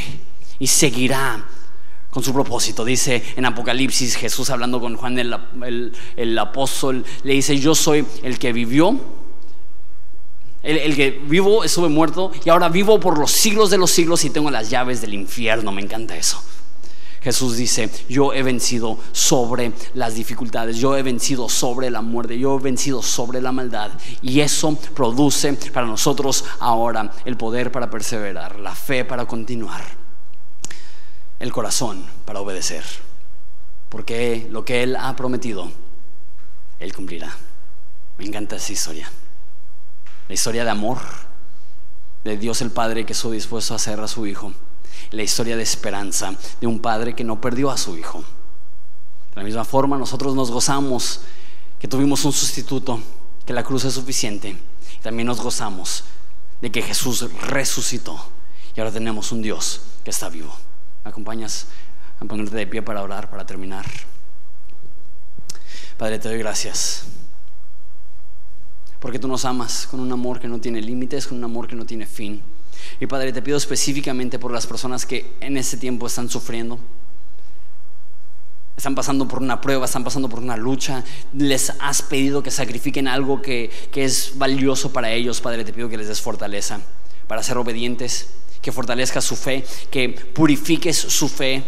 y 0.59 0.67
seguirá 0.67 1.47
con 2.09 2.23
su 2.23 2.33
propósito. 2.33 2.85
Dice 2.85 3.23
en 3.35 3.45
Apocalipsis 3.45 4.15
Jesús 4.15 4.49
hablando 4.49 4.79
con 4.79 4.95
Juan 4.95 5.19
el, 5.19 6.37
apóstol, 6.39 7.05
le 7.23 7.33
dice, 7.33 7.57
yo 7.59 7.75
soy 7.75 8.05
el 8.23 8.39
que 8.39 8.53
vivió, 8.53 8.99
el, 10.61 10.77
el, 10.77 10.95
que 10.95 11.11
vivo, 11.11 11.63
estuve 11.63 11.87
muerto 11.87 12.31
y 12.43 12.49
ahora 12.49 12.67
vivo 12.69 12.99
por 12.99 13.17
los 13.17 13.31
siglos 13.31 13.69
de 13.69 13.77
los 13.77 13.91
siglos 13.91 14.25
y 14.25 14.29
tengo 14.29 14.51
las 14.51 14.69
llaves 14.69 15.01
del 15.01 15.13
infierno. 15.13 15.71
Me 15.71 15.81
encanta 15.81 16.17
eso. 16.17 16.43
Jesús 17.21 17.57
dice, 17.57 17.89
yo 18.07 18.33
he 18.33 18.43
vencido 18.43 18.97
sobre 19.11 19.73
las 19.93 20.15
dificultades, 20.15 20.77
yo 20.77 20.95
he 20.95 21.03
vencido 21.03 21.49
sobre 21.49 21.91
la 21.91 22.01
muerte, 22.01 22.39
yo 22.39 22.57
he 22.57 22.61
vencido 22.61 23.01
sobre 23.01 23.41
la 23.41 23.51
maldad. 23.51 23.91
Y 24.21 24.39
eso 24.39 24.77
produce 24.95 25.53
para 25.73 25.85
nosotros 25.85 26.45
ahora 26.59 27.11
el 27.25 27.35
poder 27.35 27.73
para 27.73 27.89
perseverar, 27.89 28.59
la 28.59 28.73
fe 28.73 29.03
para 29.03 29.25
continuar 29.25 30.08
el 31.39 31.51
corazón 31.51 32.05
para 32.25 32.41
obedecer, 32.41 32.83
porque 33.89 34.47
lo 34.51 34.65
que 34.65 34.83
Él 34.83 34.95
ha 34.95 35.15
prometido, 35.15 35.71
Él 36.79 36.93
cumplirá. 36.93 37.35
Me 38.17 38.25
encanta 38.25 38.57
esa 38.57 38.73
historia, 38.73 39.09
la 40.27 40.33
historia 40.33 40.63
de 40.63 40.69
amor, 40.69 40.99
de 42.23 42.37
Dios 42.37 42.61
el 42.61 42.71
Padre 42.71 43.05
que 43.05 43.13
estuvo 43.13 43.31
dispuesto 43.31 43.73
a 43.73 43.77
hacer 43.77 43.99
a 43.99 44.07
su 44.07 44.27
Hijo. 44.27 44.53
La 45.11 45.23
historia 45.23 45.55
de 45.55 45.63
esperanza 45.63 46.35
de 46.59 46.67
un 46.67 46.79
Padre 46.79 47.15
que 47.15 47.23
no 47.23 47.39
perdió 47.39 47.71
a 47.71 47.77
su 47.77 47.97
Hijo. 47.97 48.19
De 48.19 49.35
la 49.37 49.43
misma 49.43 49.63
forma, 49.63 49.97
nosotros 49.97 50.35
nos 50.35 50.51
gozamos 50.51 51.21
que 51.79 51.87
tuvimos 51.87 52.25
un 52.25 52.33
sustituto, 52.33 52.99
que 53.45 53.53
la 53.53 53.63
cruz 53.63 53.85
es 53.85 53.93
suficiente. 53.93 54.49
Y 54.49 55.01
también 55.01 55.27
nos 55.27 55.41
gozamos 55.41 56.03
de 56.61 56.71
que 56.71 56.81
Jesús 56.81 57.25
resucitó 57.41 58.19
y 58.75 58.79
ahora 58.79 58.91
tenemos 58.91 59.31
un 59.31 59.41
Dios 59.41 59.81
que 60.03 60.11
está 60.11 60.29
vivo. 60.29 60.53
¿Me 61.03 61.11
acompañas 61.11 61.67
a 62.19 62.25
ponerte 62.25 62.55
de 62.55 62.67
pie 62.67 62.81
para 62.81 63.01
orar, 63.01 63.29
para 63.29 63.45
terminar? 63.45 63.85
Padre, 65.97 66.19
te 66.19 66.29
doy 66.29 66.37
gracias. 66.37 67.05
Porque 68.99 69.19
tú 69.19 69.27
nos 69.27 69.45
amas 69.45 69.87
con 69.87 69.99
un 69.99 70.11
amor 70.11 70.39
que 70.39 70.47
no 70.47 70.59
tiene 70.59 70.81
límites, 70.81 71.27
con 71.27 71.37
un 71.37 71.43
amor 71.43 71.67
que 71.67 71.75
no 71.75 71.85
tiene 71.85 72.05
fin. 72.05 72.41
Y 72.99 73.07
Padre, 73.07 73.31
te 73.31 73.41
pido 73.41 73.57
específicamente 73.57 74.39
por 74.39 74.51
las 74.51 74.67
personas 74.67 75.05
que 75.05 75.35
en 75.39 75.57
este 75.57 75.77
tiempo 75.77 76.07
están 76.07 76.29
sufriendo 76.29 76.79
están 78.79 78.95
pasando 78.95 79.27
por 79.27 79.41
una 79.41 79.59
prueba, 79.59 79.85
están 79.85 80.05
pasando 80.05 80.29
por 80.29 80.39
una 80.39 80.55
lucha, 80.55 81.03
les 81.33 81.73
has 81.79 82.01
pedido 82.01 82.41
que 82.41 82.49
sacrifiquen 82.49 83.09
algo 83.09 83.41
que, 83.41 83.69
es 83.93 84.31
valioso 84.35 84.93
para 84.93 85.11
ellos, 85.11 85.41
Padre, 85.41 85.65
te 85.65 85.73
pido 85.73 85.89
que 85.89 85.97
les 85.97 86.07
des 86.07 86.21
fortaleza 86.21 86.79
para 87.27 87.43
ser 87.43 87.57
obedientes, 87.57 88.29
que 88.61 88.71
fortalezcas 88.71 89.23
su 89.23 89.35
fe, 89.35 89.65
que 89.89 90.09
purifiques 90.09 90.97
su 90.97 91.29
fe 91.29 91.63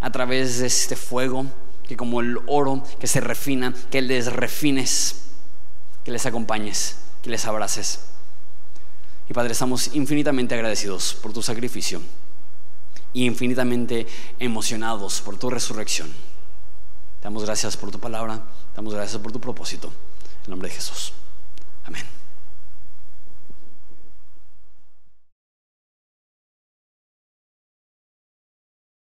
a 0.00 0.10
través 0.10 0.58
de 0.58 0.66
este 0.66 0.96
fuego, 0.96 1.46
que 1.86 1.96
como 1.96 2.20
el 2.20 2.38
oro 2.46 2.82
que 2.98 3.06
se 3.06 3.20
refina, 3.20 3.74
que 3.90 4.02
les 4.02 4.32
refines, 4.32 5.22
que 6.04 6.10
les 6.10 6.26
acompañes, 6.26 6.96
que 7.22 7.30
les 7.30 7.44
abraces. 7.46 8.00
Y 9.28 9.32
Padre, 9.32 9.52
estamos 9.52 9.94
infinitamente 9.94 10.54
agradecidos 10.54 11.14
por 11.14 11.32
tu 11.32 11.42
sacrificio 11.42 12.00
y 13.12 13.26
infinitamente 13.26 14.06
emocionados 14.38 15.20
por 15.20 15.38
tu 15.38 15.50
resurrección. 15.50 16.08
Te 16.08 17.24
damos 17.24 17.44
gracias 17.44 17.76
por 17.76 17.90
tu 17.90 18.00
palabra, 18.00 18.42
damos 18.74 18.94
gracias 18.94 19.20
por 19.20 19.30
tu 19.30 19.40
propósito. 19.40 19.92
En 20.44 20.50
nombre 20.50 20.68
de 20.68 20.74
Jesús. 20.74 21.12
Amén. 21.84 22.19